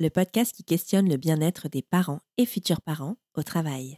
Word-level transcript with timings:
le 0.00 0.10
podcast 0.10 0.54
qui 0.54 0.62
questionne 0.62 1.08
le 1.08 1.16
bien-être 1.16 1.68
des 1.68 1.82
parents 1.82 2.20
et 2.36 2.46
futurs 2.46 2.80
parents 2.80 3.16
au 3.36 3.42
travail. 3.42 3.96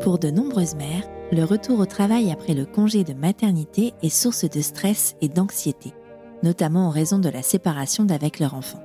Pour 0.00 0.18
de 0.20 0.30
nombreuses 0.30 0.76
mères, 0.76 1.08
le 1.32 1.42
retour 1.42 1.80
au 1.80 1.86
travail 1.86 2.30
après 2.30 2.54
le 2.54 2.66
congé 2.66 3.02
de 3.02 3.14
maternité 3.14 3.94
est 4.02 4.10
source 4.10 4.48
de 4.48 4.60
stress 4.60 5.16
et 5.20 5.28
d'anxiété, 5.28 5.92
notamment 6.44 6.86
en 6.86 6.90
raison 6.90 7.18
de 7.18 7.28
la 7.28 7.42
séparation 7.42 8.04
d'avec 8.04 8.38
leur 8.38 8.54
enfant. 8.54 8.82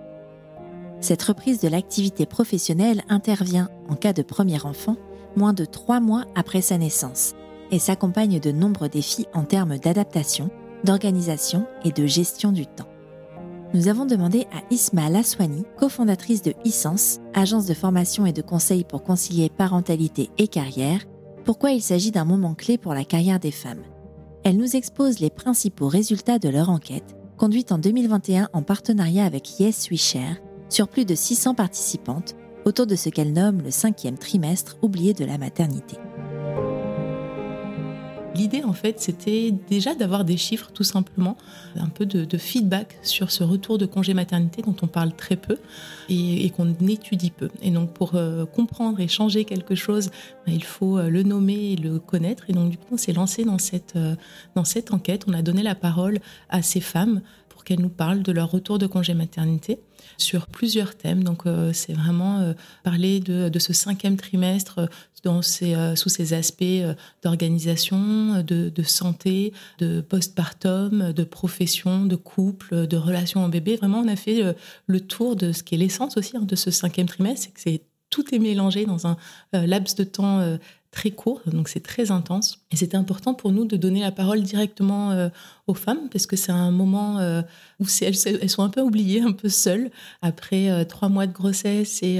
Cette 1.02 1.22
reprise 1.22 1.60
de 1.60 1.68
l'activité 1.68 2.26
professionnelle 2.26 3.04
intervient, 3.10 3.70
en 3.90 3.96
cas 3.96 4.14
de 4.14 4.22
premier 4.22 4.64
enfant, 4.66 4.96
moins 5.36 5.54
de 5.54 5.66
trois 5.66 6.00
mois 6.00 6.26
après 6.36 6.62
sa 6.62 6.78
naissance 6.78 7.34
et 7.72 7.80
s'accompagne 7.80 8.40
de 8.40 8.52
nombreux 8.52 8.90
défis 8.90 9.28
en 9.34 9.44
termes 9.44 9.78
d'adaptation, 9.78 10.50
d'organisation 10.84 11.66
et 11.84 11.92
de 11.92 12.06
gestion 12.06 12.52
du 12.52 12.66
temps. 12.66 12.88
Nous 13.74 13.90
avons 13.90 14.06
demandé 14.06 14.48
à 14.54 14.74
Isma 14.74 15.10
Laswani, 15.10 15.66
cofondatrice 15.78 16.42
de 16.42 16.52
e 16.52 17.08
agence 17.34 17.66
de 17.66 17.74
formation 17.74 18.26
et 18.26 18.32
de 18.32 18.42
conseil 18.42 18.86
pour 18.86 19.04
concilier 19.04 19.50
parentalité 19.50 20.30
et 20.38 20.48
carrière, 20.48 21.02
pourquoi 21.44 21.72
il 21.72 21.82
s'agit 21.82 22.12
d'un 22.12 22.24
moment 22.24 22.54
clé 22.54 22.78
pour 22.78 22.94
la 22.94 23.04
carrière 23.04 23.40
des 23.40 23.52
femmes. 23.52 23.84
Elle 24.44 24.58
nous 24.58 24.78
expose 24.78 25.20
les 25.20 25.30
principaux 25.30 25.90
résultats 25.90 26.40
de 26.40 26.48
leur 26.48 26.70
enquête, 26.70 27.18
conduite 27.38 27.74
en 27.74 27.78
2021 27.78 28.48
en 28.54 28.62
partenariat 28.62 29.26
avec 29.26 29.60
Yes 29.60 29.92
We 29.92 30.00
Share, 30.00 30.38
sur 30.70 30.88
plus 30.88 31.04
de 31.04 31.16
600 31.16 31.54
participantes 31.54 32.36
autour 32.68 32.86
de 32.86 32.96
ce 32.96 33.08
qu'elle 33.08 33.32
nomme 33.32 33.62
le 33.64 33.72
cinquième 33.72 34.18
trimestre 34.18 34.76
oublié 34.82 35.14
de 35.14 35.24
la 35.24 35.38
maternité. 35.38 35.96
L'idée, 38.36 38.64
en 38.64 38.74
fait, 38.74 39.00
c'était 39.00 39.52
déjà 39.68 39.96
d'avoir 39.96 40.24
des 40.24 40.38
chiffres, 40.38 40.70
tout 40.72 40.84
simplement, 40.84 41.38
un 41.76 41.88
peu 41.88 42.06
de, 42.06 42.38
feedback 42.38 43.00
sur 43.02 43.32
ce 43.32 43.44
retour 43.44 43.80
de 43.80 43.88
congé 43.88 44.14
maternité 44.14 44.62
dont 44.62 44.76
on 44.84 44.88
parle 44.88 45.16
très 45.16 45.38
peu 45.38 45.58
et, 46.10 46.48
qu'on 46.52 46.76
étudie 46.88 47.32
peu. 47.32 47.50
Et 47.64 47.72
donc, 47.72 47.94
pour 47.94 48.14
euh, 48.14 48.46
comprendre 48.46 49.00
et 49.00 49.08
changer 49.08 49.44
quelque 49.44 49.74
chose, 49.74 50.12
ben, 50.46 50.54
il 50.54 50.64
faut 50.64 51.00
euh, 51.00 51.10
le 51.10 51.24
nommer 51.24 51.72
et 51.72 51.76
le 51.78 51.98
connaître. 51.98 52.44
Et 52.50 52.54
donc, 52.54 52.70
du 52.70 52.78
coup, 52.78 52.90
on 52.92 52.98
s'est 52.98 53.14
lancé 53.14 53.44
euh, 53.96 54.16
dans 54.56 54.66
cette 54.66 54.94
enquête. 54.94 55.24
On 55.28 55.34
a 55.34 55.42
donné 55.42 55.64
la 55.64 55.74
parole 55.74 56.20
à 56.50 56.62
ces 56.62 56.82
femmes 56.82 57.22
pour 57.50 57.64
qu'elles 57.64 57.82
nous 57.82 57.90
parlent 57.90 58.22
de 58.22 58.32
leur 58.32 58.52
retour 58.52 58.78
de 58.78 58.86
congé 58.86 59.16
maternité 59.16 59.80
sur 60.18 60.48
plusieurs 60.48 60.96
thèmes. 60.96 61.24
Donc, 61.24 61.44
c'est 61.74 61.94
vraiment 61.94 62.54
parler 62.84 63.20
de, 63.20 63.60
ce 63.60 63.74
cinquième 63.74 64.18
trimestre 64.18 64.90
dans 65.24 65.42
sous 65.42 66.10
ces 66.10 66.34
aspects 66.34 66.64
d'organisation, 67.24 68.44
de, 68.44 68.84
santé, 68.84 69.54
de 69.80 70.02
postpartum, 70.02 71.14
de 71.14 71.24
profession, 71.24 72.06
de 72.06 72.16
couple, 72.16 72.88
de 72.88 72.98
relations 72.98 73.44
en 73.44 73.50
bébé. 73.50 73.76
Vraiment, 73.78 74.00
on 74.00 74.08
a 74.08 74.16
fait 74.16 74.56
le 74.86 75.00
tour 75.00 75.36
de 75.36 75.52
ce 75.52 75.64
qui 75.64 75.76
est 75.76 75.78
l'essence 75.78 76.18
aussi 76.18 76.38
hein, 76.38 76.42
de 76.44 76.56
ce 76.56 76.72
cinquième 76.72 77.08
trimestre, 77.08 77.50
c'est 77.56 77.78
que 77.78 77.84
tout 78.10 78.34
est 78.34 78.40
mélangé 78.40 78.86
dans 78.86 79.06
un 79.06 79.18
laps 79.54 79.96
de 79.96 80.04
temps 80.04 80.58
très 80.92 81.12
court, 81.12 81.42
donc 81.46 81.70
c'est 81.70 81.82
très 81.82 82.12
intense. 82.12 82.60
Et 82.72 82.76
c'était 82.76 82.98
important 82.98 83.34
pour 83.34 83.52
nous 83.52 83.66
de 83.66 83.78
donner 83.78 84.02
la 84.02 84.12
parole 84.12 84.42
directement 84.42 85.12
euh, 85.12 85.30
aux 85.68 85.74
femmes, 85.74 86.10
parce 86.12 86.26
que 86.26 86.36
c'est 86.36 86.52
un 86.52 86.72
moment 86.72 87.20
euh, 87.20 87.42
où 87.80 87.86
elles, 88.02 88.50
sont 88.50 88.64
un 88.64 88.70
peu 88.70 88.82
oubliées, 88.82 89.22
un 89.22 89.34
peu 89.34 89.50
seules, 89.50 89.92
après 90.22 90.70
euh, 90.70 90.84
trois 90.86 91.10
mois 91.10 91.28
de 91.28 91.34
grossesse 91.34 92.02
et 92.02 92.20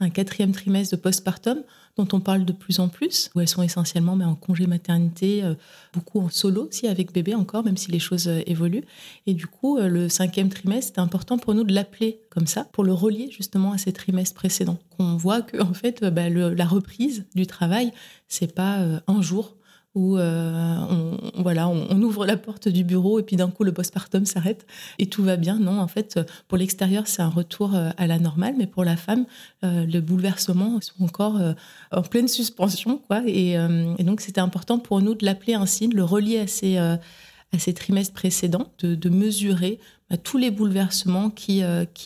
un 0.00 0.10
quatrième 0.10 0.52
trimestre 0.52 0.96
de 0.96 1.00
postpartum 1.00 1.62
dont 1.98 2.08
on 2.12 2.20
parle 2.20 2.44
de 2.44 2.52
plus 2.52 2.78
en 2.78 2.88
plus, 2.88 3.30
où 3.34 3.40
elles 3.40 3.48
sont 3.48 3.62
essentiellement 3.62 4.16
mais 4.16 4.24
en 4.24 4.36
congé 4.36 4.66
maternité, 4.66 5.42
euh, 5.42 5.54
beaucoup 5.92 6.20
en 6.20 6.30
solo 6.30 6.68
aussi 6.68 6.86
avec 6.86 7.12
bébé 7.12 7.34
encore, 7.34 7.64
même 7.64 7.76
si 7.76 7.90
les 7.90 7.98
choses 7.98 8.28
euh, 8.28 8.40
évoluent. 8.46 8.84
Et 9.26 9.34
du 9.34 9.46
coup, 9.46 9.76
euh, 9.76 9.88
le 9.88 10.08
cinquième 10.08 10.48
trimestre, 10.48 10.92
c'est 10.94 11.00
important 11.00 11.38
pour 11.38 11.54
nous 11.54 11.64
de 11.64 11.74
l'appeler 11.74 12.20
comme 12.30 12.46
ça, 12.46 12.64
pour 12.72 12.84
le 12.84 12.92
relier 12.92 13.30
justement 13.30 13.72
à 13.72 13.78
ces 13.78 13.92
trimestres 13.92 14.34
précédents. 14.34 14.78
Qu'on 14.96 15.16
voit 15.16 15.42
que 15.42 15.60
en 15.60 15.74
fait, 15.74 16.04
bah, 16.04 16.28
la 16.30 16.66
reprise 16.66 17.26
du 17.34 17.46
travail, 17.46 17.92
c'est 18.28 18.54
pas 18.54 18.84
un 19.06 19.22
jour 19.22 19.56
où 19.98 20.16
euh, 20.16 20.76
on, 20.88 21.42
voilà, 21.42 21.68
on, 21.68 22.00
ouvre 22.02 22.24
la 22.24 22.36
porte 22.36 22.68
du 22.68 22.84
bureau 22.84 23.18
et 23.18 23.24
puis 23.24 23.34
d'un 23.34 23.50
coup 23.50 23.64
le 23.64 23.72
postpartum 23.72 24.24
s'arrête 24.24 24.64
et 25.00 25.06
tout 25.06 25.24
va 25.24 25.36
bien. 25.36 25.58
Non, 25.58 25.80
en 25.80 25.88
fait, 25.88 26.20
pour 26.46 26.56
l'extérieur, 26.56 27.08
c'est 27.08 27.20
un 27.20 27.28
retour 27.28 27.74
euh, 27.74 27.90
à 27.96 28.06
la 28.06 28.20
normale, 28.20 28.54
mais 28.56 28.68
pour 28.68 28.84
la 28.84 28.96
femme, 28.96 29.26
euh, 29.64 29.84
le 29.84 30.00
bouleversement 30.00 30.80
sont 30.80 31.02
encore 31.02 31.40
en 31.90 32.02
pleine 32.02 32.28
suspension, 32.28 32.98
quoi. 32.98 33.22
Et, 33.26 33.56
donc, 33.98 34.20
c'était 34.20 34.40
important 34.40 34.78
pour 34.78 35.00
nous 35.00 35.14
de 35.14 35.24
l'appeler 35.24 35.54
ainsi, 35.54 35.88
de 35.88 35.96
le 35.96 36.04
relier 36.04 36.38
à 36.38 36.46
ces, 36.46 37.74
trimestres 37.74 38.14
précédents, 38.14 38.72
de, 38.78 39.08
mesurer 39.08 39.80
bah, 40.08 40.16
tous 40.16 40.38
les 40.38 40.50
bouleversements 40.50 41.30
qui 41.30 41.62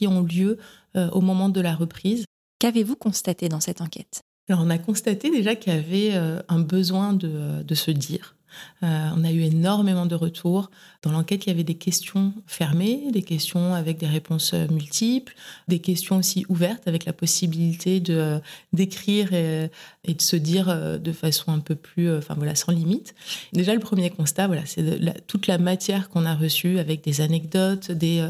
ont 0.06 0.22
lieu 0.22 0.58
au 0.94 1.20
moment 1.20 1.50
de 1.50 1.60
la 1.60 1.74
reprise. 1.74 2.24
Qu'avez-vous 2.58 2.96
constaté 2.96 3.48
dans 3.48 3.60
cette 3.60 3.80
enquête? 3.80 4.22
Alors, 4.48 4.62
on 4.64 4.70
a 4.70 4.78
constaté 4.78 5.30
déjà 5.30 5.54
qu'il 5.54 5.72
y 5.72 5.76
avait 5.76 6.14
euh, 6.14 6.40
un 6.48 6.60
besoin 6.60 7.12
de, 7.12 7.62
de 7.62 7.74
se 7.74 7.90
dire. 7.90 8.36
Euh, 8.82 9.08
on 9.16 9.24
a 9.24 9.30
eu 9.30 9.42
énormément 9.42 10.06
de 10.06 10.14
retours. 10.14 10.70
Dans 11.02 11.12
l'enquête, 11.12 11.46
il 11.46 11.50
y 11.50 11.52
avait 11.52 11.64
des 11.64 11.74
questions 11.74 12.32
fermées, 12.46 13.10
des 13.12 13.22
questions 13.22 13.74
avec 13.74 13.98
des 13.98 14.06
réponses 14.06 14.54
euh, 14.54 14.66
multiples, 14.68 15.34
des 15.68 15.78
questions 15.78 16.16
aussi 16.16 16.44
ouvertes 16.48 16.86
avec 16.86 17.04
la 17.04 17.12
possibilité 17.12 18.00
de 18.00 18.40
d'écrire 18.72 19.32
et, 19.32 19.70
et, 20.04 20.14
de 20.14 20.22
se 20.22 20.36
dire 20.36 20.98
de 20.98 21.12
façon 21.12 21.52
un 21.52 21.58
peu 21.58 21.74
plus, 21.74 22.14
enfin 22.16 22.34
voilà, 22.34 22.54
sans 22.54 22.72
limite. 22.72 23.14
Déjà, 23.52 23.74
le 23.74 23.80
premier 23.80 24.10
constat, 24.10 24.46
voilà, 24.46 24.62
c'est 24.66 24.82
toute 25.26 25.46
la 25.46 25.58
matière 25.58 26.08
qu'on 26.08 26.24
a 26.24 26.34
reçue 26.34 26.78
avec 26.78 27.02
des 27.04 27.20
anecdotes, 27.20 27.90
des 27.90 28.26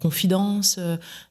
confidences. 0.00 0.78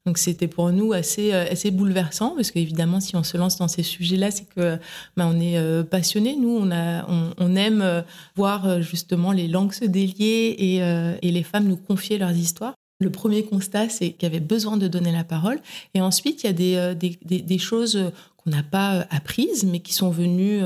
donc, 0.05 0.17
c'était 0.17 0.47
pour 0.47 0.71
nous 0.71 0.93
assez 0.93 1.33
assez 1.33 1.71
bouleversant 1.71 2.35
parce 2.35 2.51
qu'évidemment, 2.51 2.99
si 2.99 3.15
on 3.15 3.23
se 3.23 3.37
lance 3.37 3.57
dans 3.57 3.67
ces 3.67 3.83
sujets-là, 3.83 4.31
c'est 4.31 4.47
que 4.55 4.77
ben, 5.17 5.27
on 5.27 5.39
est 5.39 5.83
passionné. 5.83 6.35
Nous, 6.35 6.55
on 6.55 6.71
a, 6.71 7.05
on 7.37 7.55
aime 7.55 8.03
voir 8.35 8.67
euh, 8.67 8.81
justement 8.81 9.31
les 9.31 9.47
langues 9.47 9.73
se 9.73 9.85
délier 9.85 10.79
euh, 10.81 11.15
et, 11.21 11.31
les 11.31 11.43
femmes 11.43 11.67
nous 11.67 11.77
confier 11.77 12.17
leurs 12.17 12.35
histoires. 12.35 12.73
Le 12.99 13.11
premier 13.11 13.43
constat, 13.43 13.89
c'est 13.89 14.11
qu'il 14.11 14.23
y 14.23 14.25
avait 14.31 14.39
besoin 14.39 14.77
de 14.77 14.87
donner 14.87 15.11
la 15.11 15.23
parole. 15.23 15.59
Et 15.93 16.01
ensuite, 16.01 16.43
il 16.43 16.47
y 16.47 16.49
a 16.49 16.53
des, 16.53 16.75
euh, 16.75 17.57
choses 17.57 18.11
qu'on 18.37 18.51
n'a 18.51 18.63
pas 18.63 19.05
apprises, 19.09 19.65
mais 19.65 19.79
qui 19.79 19.93
sont 19.93 20.09
venues 20.09 20.61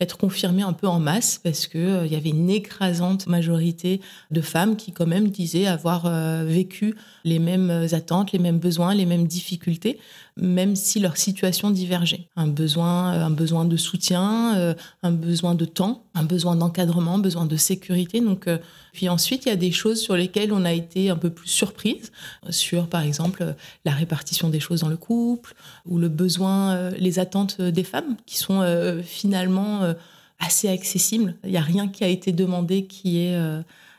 être 0.00 0.16
confirmées 0.16 0.62
un 0.62 0.74
peu 0.74 0.86
en 0.86 1.00
masse 1.00 1.40
parce 1.42 1.66
que 1.66 2.06
il 2.06 2.12
y 2.12 2.16
avait 2.16 2.28
une 2.30 2.50
écrasante 2.50 3.26
majorité 3.26 4.00
de 4.30 4.40
femmes 4.40 4.76
qui 4.76 4.92
quand 4.92 5.06
même 5.06 5.28
disaient 5.28 5.66
avoir 5.66 6.08
vécu 6.44 6.94
les 7.24 7.38
mêmes 7.38 7.88
attentes, 7.92 8.32
les 8.32 8.38
mêmes 8.38 8.58
besoins, 8.60 8.94
les 8.94 9.06
mêmes 9.06 9.26
difficultés 9.26 9.98
même 10.40 10.76
si 10.76 11.00
leur 11.00 11.16
situation 11.16 11.70
divergeait. 11.70 12.28
Un 12.36 12.46
besoin, 12.46 13.14
euh, 13.14 13.24
un 13.24 13.30
besoin 13.30 13.64
de 13.64 13.76
soutien, 13.76 14.56
euh, 14.56 14.74
un 15.02 15.10
besoin 15.10 15.54
de 15.54 15.64
temps, 15.64 16.04
un 16.14 16.22
besoin 16.22 16.56
d'encadrement, 16.56 17.14
un 17.14 17.18
besoin 17.18 17.46
de 17.46 17.56
sécurité. 17.56 18.20
Donc, 18.20 18.46
euh, 18.46 18.58
puis 18.92 19.08
ensuite, 19.08 19.46
il 19.46 19.48
y 19.48 19.52
a 19.52 19.56
des 19.56 19.72
choses 19.72 20.00
sur 20.00 20.16
lesquelles 20.16 20.52
on 20.52 20.64
a 20.64 20.72
été 20.72 21.10
un 21.10 21.16
peu 21.16 21.30
plus 21.30 21.48
surprise, 21.48 22.12
sur 22.50 22.88
par 22.88 23.02
exemple 23.02 23.54
la 23.84 23.92
répartition 23.92 24.48
des 24.48 24.60
choses 24.60 24.80
dans 24.80 24.88
le 24.88 24.96
couple, 24.96 25.54
ou 25.86 25.98
le 25.98 26.08
besoin, 26.08 26.90
les 26.90 27.18
attentes 27.18 27.60
des 27.60 27.84
femmes, 27.84 28.16
qui 28.26 28.38
sont 28.38 28.62
finalement 29.04 29.94
assez 30.38 30.68
accessibles. 30.68 31.36
Il 31.44 31.50
n'y 31.50 31.56
a 31.56 31.62
rien 31.62 31.88
qui 31.88 32.02
a 32.02 32.08
été 32.08 32.32
demandé 32.32 32.86
qui 32.86 33.18
est 33.18 33.38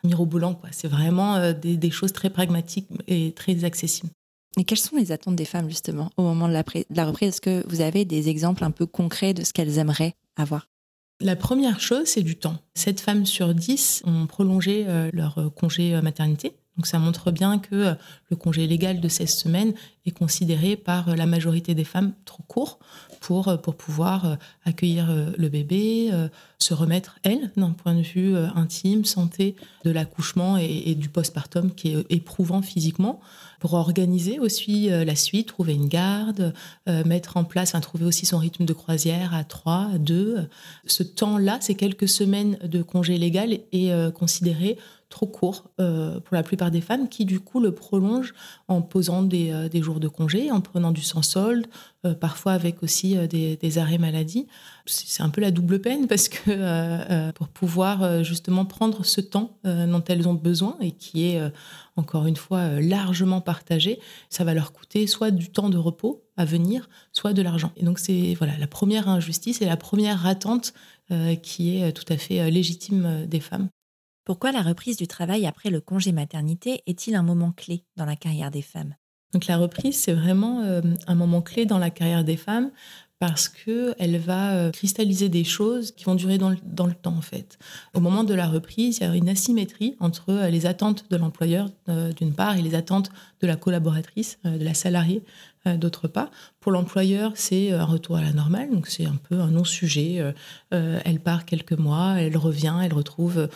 mirobolant. 0.04 0.60
C'est 0.72 0.90
vraiment 0.90 1.54
des 1.54 1.92
choses 1.92 2.12
très 2.12 2.30
pragmatiques 2.30 2.88
et 3.08 3.32
très 3.32 3.64
accessibles. 3.64 4.12
Et 4.58 4.64
quelles 4.64 4.80
sont 4.80 4.98
les 4.98 5.12
attentes 5.12 5.36
des 5.36 5.46
femmes 5.46 5.70
justement 5.70 6.10
au 6.18 6.24
moment 6.24 6.48
de 6.48 6.54
la, 6.54 6.64
la 6.90 7.06
reprise? 7.06 7.30
Est-ce 7.30 7.42
que 7.42 7.64
vous 7.68 7.82
avez 7.82 8.06
des 8.06 8.30
exemples 8.30 8.64
un 8.64 8.72
peu 8.72 8.86
concrets 8.86 9.34
de 9.34 9.44
ce 9.44 9.54
qu'elles 9.54 9.78
aimeraient 9.78 10.16
avoir? 10.36 10.68
La 11.22 11.36
première 11.36 11.82
chose, 11.82 12.06
c'est 12.06 12.24
du 12.24 12.38
temps. 12.38 12.58
7 12.76 13.02
femmes 13.02 13.26
sur 13.26 13.54
10 13.54 14.04
ont 14.06 14.26
prolongé 14.26 14.86
euh, 14.88 15.10
leur 15.12 15.38
euh, 15.38 15.50
congé 15.50 15.94
euh, 15.94 16.02
maternité. 16.02 16.54
Donc 16.80 16.88
ça 16.88 16.98
montre 16.98 17.30
bien 17.32 17.60
que 17.60 17.94
le 18.30 18.36
congé 18.38 18.66
légal 18.66 19.02
de 19.02 19.10
16 19.10 19.36
semaines 19.36 19.74
est 20.06 20.12
considéré 20.12 20.78
par 20.78 21.14
la 21.14 21.26
majorité 21.26 21.76
des 21.76 21.84
femmes 21.84 22.14
trop 22.24 22.42
court 22.48 22.80
pour, 23.20 23.60
pour 23.62 23.76
pouvoir 23.76 24.38
accueillir 24.64 25.14
le 25.38 25.50
bébé, 25.50 26.10
se 26.58 26.74
remettre, 26.74 27.20
elle, 27.24 27.52
d'un 27.58 27.72
point 27.72 27.96
de 27.96 28.02
vue 28.02 28.34
intime, 28.56 29.04
santé 29.04 29.58
de 29.84 29.92
l'accouchement 29.92 30.58
et, 30.58 30.84
et, 30.86 30.96
du 30.96 31.10
postpartum 31.10 31.76
qui 31.76 31.90
est 31.90 32.06
éprouvant 32.10 32.62
physiquement 32.62 33.20
pour 33.60 33.74
organiser 33.74 34.40
aussi 34.40 34.90
euh, 34.90 35.06
la 35.06 35.16
suite, 35.16 35.48
trouver 35.48 35.74
une 35.74 35.88
garde, 35.88 36.54
euh, 36.88 37.04
mettre 37.04 37.38
en 37.38 37.44
place, 37.44 37.76
trouver 37.82 38.06
aussi 38.06 38.26
son 38.26 38.38
rythme 38.38 38.66
de 38.66 38.74
croisière 38.74 39.34
à 39.34 39.44
3, 39.44 39.90
à 39.94 39.98
2. 39.98 40.48
Ce 40.86 41.04
temps-là, 41.04 41.58
ces 41.62 41.76
quelques 41.76 42.08
semaines 42.08 42.58
de 42.64 42.82
congé 42.82 43.18
légal 43.18 43.54
est 43.72 43.92
euh, 43.92 44.12
considéré 44.12 44.78
trop 45.10 45.28
court 45.28 45.72
pour 45.78 46.36
la 46.36 46.44
plupart 46.44 46.72
des 46.72 46.82
femmes 46.82 47.10
qui 47.10 47.26
du 47.26 47.40
coup 47.40 47.60
le 47.60 47.74
prolongent 47.74 48.34
en 48.68 48.82
posant 48.82 49.24
des, 49.24 49.68
des 49.70 49.82
jours 49.82 50.00
de 50.00 50.08
congé, 50.08 50.52
en 50.52 50.62
prenant 50.62 50.92
du 50.92 51.02
sans 51.02 51.22
solde, 51.22 51.68
parfois 52.20 52.54
avec 52.54 52.84
aussi 52.84 53.16
des, 53.28 53.78
arrêts 53.78 53.98
maladie. 53.98 54.48
C'est 54.86 55.24
un 55.24 55.30
peu 55.30 55.42
la 55.42 55.52
double 55.52 55.80
peine 55.82 56.08
parce 56.08 56.30
que 56.30 57.32
pour 57.32 57.48
pouvoir 57.48 58.24
justement 58.24 58.66
prendre 58.66 59.04
ce 59.04 59.22
temps 59.22 59.58
dont 59.64 60.04
elles 60.08 60.28
ont 60.28 60.36
besoin 60.36 60.78
et 60.80 60.92
qui 60.92 61.26
est 61.26 61.42
encore 61.96 62.28
une 62.28 62.36
fois 62.36 62.80
largement 62.80 63.42
partagé, 63.42 64.00
ça 64.30 64.44
va 64.44 64.54
leur 64.54 64.74
coûter 64.74 65.08
soit 65.08 65.32
du 65.32 65.50
temps 65.50 65.70
de 65.70 65.78
repos 65.78 66.24
à 66.38 66.46
venir, 66.46 66.90
soit 67.12 67.34
de 67.34 67.42
l'argent. 67.42 67.72
Et 67.76 67.84
donc 67.84 68.00
c'est 68.00 68.34
voilà 68.36 68.58
la 68.58 68.68
première 68.68 69.10
injustice 69.10 69.62
et 69.62 69.66
la 69.66 69.78
première 69.78 70.26
attente 70.26 70.74
euh, 71.12 71.36
qui 71.36 71.78
est 71.78 71.92
tout 71.92 72.12
à 72.12 72.18
fait 72.18 72.40
euh, 72.40 72.50
légitime 72.50 73.06
euh, 73.06 73.26
des 73.26 73.40
femmes. 73.40 73.68
Pourquoi 74.30 74.52
la 74.52 74.62
reprise 74.62 74.96
du 74.96 75.08
travail 75.08 75.48
après 75.48 75.72
le 75.72 75.82
congé 75.82 76.12
maternité 76.12 76.84
est-il 76.86 77.16
un 77.16 77.24
moment 77.24 77.52
clé 77.52 77.84
dans 77.98 78.06
la 78.06 78.16
carrière 78.16 78.52
des 78.52 78.62
femmes? 78.62 78.94
Donc 79.34 79.48
la 79.48 79.58
reprise, 79.58 79.98
c'est 79.98 80.14
vraiment 80.14 80.62
un 81.08 81.16
moment 81.16 81.42
clé 81.42 81.66
dans 81.66 81.80
la 81.80 81.90
carrière 81.90 82.24
des 82.24 82.38
femmes 82.38 82.70
parce 83.18 83.50
qu'elle 83.50 84.20
va 84.20 84.70
cristalliser 84.72 85.30
des 85.30 85.44
choses 85.44 85.94
qui 85.94 86.06
vont 86.06 86.14
durer 86.14 86.38
dans 86.38 86.52
le, 86.52 86.58
dans 86.64 86.86
le, 86.86 86.94
temps 86.94 87.18
en 87.18 87.24
fait. 87.24 87.58
Au 87.96 88.02
moment 88.02 88.24
de 88.24 88.36
la 88.36 88.48
reprise, 88.48 89.00
il 89.00 89.04
y 89.04 89.08
a 89.08 89.16
une 89.16 89.30
asymétrie 89.30 89.96
entre 90.00 90.48
les 90.48 90.68
attentes 90.68 91.10
de 91.10 91.18
l'employeur 91.18 91.68
d'une 92.16 92.36
part 92.36 92.56
et 92.56 92.62
les 92.62 92.76
attentes 92.76 93.10
de 93.42 93.48
la 93.48 93.56
collaboratrice, 93.56 94.40
de 94.44 94.64
la 94.64 94.74
salariée 94.74 95.24
euh, 95.68 95.76
d'autre 95.76 96.08
part. 96.08 96.32
Pour 96.62 96.72
l'employeur, 96.72 97.34
c'est 97.36 97.74
un 97.74 97.84
retour 97.84 98.16
à 98.16 98.22
la 98.22 98.32
normale, 98.32 98.70
donc 98.72 98.88
c'est 98.88 99.06
un 99.06 99.18
peu 99.28 99.42
un 99.42 99.52
non-sujet. 99.52 100.20
Euh, 100.20 100.32
euh, 100.74 101.02
elle 101.04 101.20
part 101.20 101.44
quelques 101.44 101.74
mois, 101.74 102.16
elle 102.18 102.38
revient, 102.38 102.76
elle 102.82 102.94
retrouve 102.94 103.50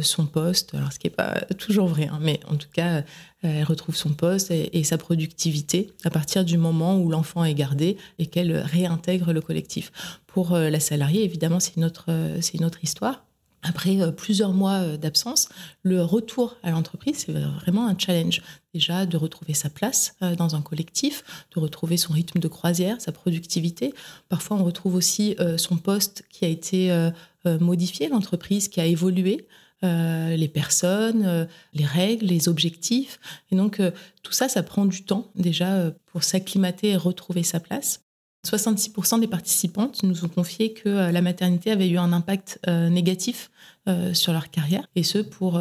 son 0.00 0.24
poste, 0.24 0.74
alors 0.74 0.90
ce 0.92 0.98
qui 0.98 1.06
n'est 1.06 1.14
pas 1.14 1.34
toujours 1.58 1.86
vrai, 1.86 2.08
hein, 2.10 2.18
mais 2.20 2.40
en 2.48 2.56
tout 2.56 2.70
cas, 2.72 3.02
elle 3.42 3.62
retrouve 3.62 3.94
son 3.94 4.10
poste 4.14 4.50
et, 4.50 4.84
sa 4.84 4.96
productivité 4.96 5.92
à 6.04 6.10
partir 6.10 6.44
du 6.44 6.56
moment 6.56 6.98
où 6.98 7.10
l'enfant 7.10 7.44
est 7.44 7.54
gardé 7.54 7.98
et 8.18 8.26
qu'elle 8.26 8.56
réintègre 8.56 9.34
le 9.34 9.42
collectif. 9.42 9.92
Pour 10.26 10.56
la 10.56 10.80
salariée, 10.80 11.24
évidemment, 11.24 11.60
c'est 11.60 11.76
une, 11.76 11.92
c'est 12.40 12.54
une 12.54 12.64
autre 12.64 12.82
histoire 12.82 13.25
après 13.68 14.00
euh, 14.00 14.10
plusieurs 14.12 14.52
mois 14.52 14.80
euh, 14.80 14.96
d'absence, 14.96 15.48
le 15.82 16.02
retour 16.02 16.56
à 16.62 16.70
l'entreprise, 16.70 17.24
c'est 17.26 17.32
vraiment 17.32 17.86
un 17.86 17.98
challenge. 17.98 18.42
Déjà, 18.74 19.06
de 19.06 19.16
retrouver 19.16 19.54
sa 19.54 19.70
place 19.70 20.14
euh, 20.22 20.34
dans 20.34 20.54
un 20.54 20.62
collectif, 20.62 21.24
de 21.54 21.60
retrouver 21.60 21.96
son 21.96 22.12
rythme 22.12 22.40
de 22.40 22.48
croisière, 22.48 23.00
sa 23.00 23.12
productivité. 23.12 23.94
Parfois, 24.28 24.58
on 24.58 24.64
retrouve 24.64 24.94
aussi 24.94 25.36
son 25.56 25.76
poste 25.76 26.24
qui 26.30 26.44
a 26.44 26.48
été 26.48 27.10
modifié, 27.44 28.08
l'entreprise 28.08 28.68
qui 28.68 28.80
a 28.80 28.86
évolué. 28.86 29.46
les 29.82 30.50
personnes, 30.52 31.48
les 31.74 31.84
règles, 31.84 32.26
les 32.26 32.48
objectifs. 32.48 33.18
Et 33.50 33.56
donc, 33.56 33.80
tout 34.22 34.32
ça, 34.32 34.48
ça 34.48 34.62
prend 34.62 34.84
du 34.84 35.04
temps 35.04 35.30
déjà 35.34 35.92
pour 36.06 36.22
s'acclimater 36.22 36.90
et 36.90 36.96
retrouver 36.96 37.42
sa 37.42 37.60
place. 37.60 38.05
66% 38.46 39.20
des 39.20 39.26
participantes 39.26 40.02
nous 40.02 40.24
ont 40.24 40.28
confié 40.28 40.72
que 40.72 40.88
euh, 40.88 41.12
la 41.12 41.20
maternité 41.20 41.70
avait 41.72 41.88
eu 41.88 41.98
un 41.98 42.12
impact 42.12 42.60
euh, 42.68 42.88
négatif 42.88 43.50
euh, 43.88 44.14
sur 44.14 44.32
leur 44.32 44.50
carrière, 44.50 44.86
et 44.96 45.02
ce 45.02 45.18
pour, 45.18 45.60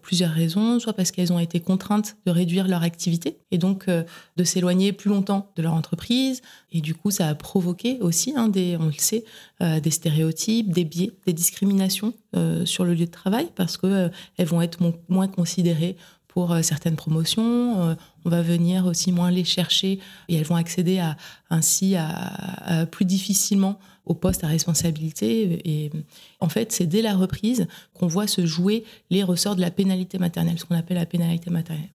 plusieurs 0.00 0.30
raisons, 0.30 0.78
soit 0.78 0.92
parce 0.92 1.10
qu'elles 1.10 1.32
ont 1.32 1.38
été 1.38 1.60
contraintes 1.60 2.16
de 2.24 2.30
réduire 2.30 2.68
leur 2.68 2.82
activité 2.82 3.38
et 3.50 3.58
donc 3.58 3.88
de 3.88 4.44
s'éloigner 4.44 4.92
plus 4.92 5.10
longtemps 5.10 5.50
de 5.56 5.62
leur 5.62 5.74
entreprise, 5.74 6.42
et 6.70 6.80
du 6.80 6.94
coup 6.94 7.10
ça 7.10 7.28
a 7.28 7.34
provoqué 7.34 7.98
aussi, 8.00 8.34
hein, 8.36 8.48
des, 8.48 8.76
on 8.78 8.86
le 8.86 8.92
sait, 8.92 9.24
des 9.60 9.90
stéréotypes, 9.90 10.72
des 10.72 10.84
biais, 10.84 11.12
des 11.26 11.32
discriminations 11.32 12.14
sur 12.64 12.84
le 12.84 12.94
lieu 12.94 13.06
de 13.06 13.10
travail, 13.10 13.48
parce 13.56 13.76
qu'elles 13.76 14.12
vont 14.46 14.62
être 14.62 14.78
moins 15.08 15.28
considérées 15.28 15.96
pour 16.36 16.52
euh, 16.52 16.60
certaines 16.60 16.96
promotions. 16.96 17.80
Euh, 17.80 17.94
on 18.26 18.28
va 18.28 18.42
venir 18.42 18.84
aussi 18.84 19.10
moins 19.10 19.30
les 19.30 19.42
chercher 19.42 20.00
et 20.28 20.36
elles 20.36 20.44
vont 20.44 20.56
accéder 20.56 20.98
à, 20.98 21.16
ainsi 21.48 21.96
à, 21.96 22.84
plus 22.90 23.06
difficilement 23.06 23.78
au 24.04 24.12
poste 24.12 24.44
à 24.44 24.46
responsabilité. 24.46 25.62
Et 25.64 25.90
en 26.40 26.50
fait, 26.50 26.72
c'est 26.72 26.84
dès 26.84 27.00
la 27.00 27.16
reprise 27.16 27.66
qu'on 27.94 28.06
voit 28.06 28.26
se 28.26 28.44
jouer 28.44 28.84
les 29.08 29.22
ressorts 29.22 29.56
de 29.56 29.62
la 29.62 29.70
pénalité 29.70 30.18
maternelle, 30.18 30.58
ce 30.58 30.66
qu'on 30.66 30.74
appelle 30.74 30.98
la 30.98 31.06
pénalité 31.06 31.48
maternelle. 31.48 31.95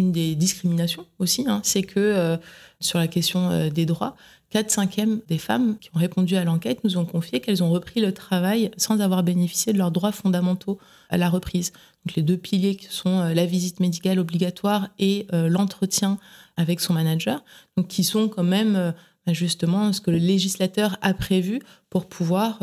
Une 0.00 0.12
des 0.12 0.34
discriminations 0.34 1.06
aussi, 1.18 1.44
hein, 1.46 1.60
c'est 1.62 1.82
que 1.82 2.00
euh, 2.00 2.36
sur 2.80 2.98
la 2.98 3.06
question 3.06 3.68
des 3.68 3.86
droits, 3.86 4.16
4 4.50 4.70
cinquièmes 4.70 5.20
des 5.28 5.38
femmes 5.38 5.78
qui 5.78 5.90
ont 5.94 5.98
répondu 5.98 6.36
à 6.36 6.44
l'enquête 6.44 6.82
nous 6.82 6.98
ont 6.98 7.04
confié 7.04 7.40
qu'elles 7.40 7.62
ont 7.62 7.70
repris 7.70 8.00
le 8.00 8.12
travail 8.12 8.70
sans 8.76 9.00
avoir 9.00 9.22
bénéficié 9.22 9.72
de 9.72 9.78
leurs 9.78 9.92
droits 9.92 10.12
fondamentaux 10.12 10.78
à 11.08 11.16
la 11.16 11.28
reprise. 11.28 11.72
Donc 12.04 12.16
les 12.16 12.22
deux 12.22 12.36
piliers 12.36 12.74
qui 12.74 12.86
sont 12.90 13.20
euh, 13.20 13.34
la 13.34 13.46
visite 13.46 13.78
médicale 13.78 14.18
obligatoire 14.18 14.88
et 14.98 15.26
euh, 15.32 15.48
l'entretien 15.48 16.18
avec 16.56 16.80
son 16.80 16.94
manager, 16.94 17.44
donc 17.76 17.86
qui 17.86 18.02
sont 18.02 18.28
quand 18.28 18.42
même 18.42 18.74
euh, 18.74 18.92
bah, 19.24 19.32
justement 19.32 19.92
ce 19.92 20.00
que 20.00 20.10
le 20.10 20.18
législateur 20.18 20.96
a 21.00 21.14
prévu 21.14 21.60
pour 21.90 22.06
pouvoir 22.06 22.60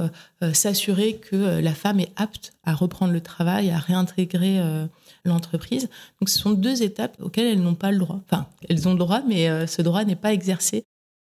s'assurer 0.53 1.17
que 1.17 1.59
la 1.59 1.73
femme 1.73 1.99
est 1.99 2.13
apte 2.15 2.53
à 2.63 2.73
reprendre 2.73 3.11
le 3.11 3.19
travail, 3.19 3.69
à 3.71 3.77
réintégrer 3.77 4.61
l'entreprise. 5.25 5.89
Donc 6.19 6.29
ce 6.29 6.39
sont 6.39 6.51
deux 6.51 6.83
étapes 6.83 7.17
auxquelles 7.21 7.47
elles 7.47 7.61
n'ont 7.61 7.75
pas 7.75 7.91
le 7.91 7.97
droit. 7.97 8.19
Enfin, 8.25 8.47
elles 8.69 8.87
ont 8.87 8.93
le 8.93 8.99
droit, 8.99 9.21
mais 9.27 9.67
ce 9.67 9.81
droit 9.81 10.03
n'est 10.03 10.15
pas 10.15 10.33
exercé 10.33 10.85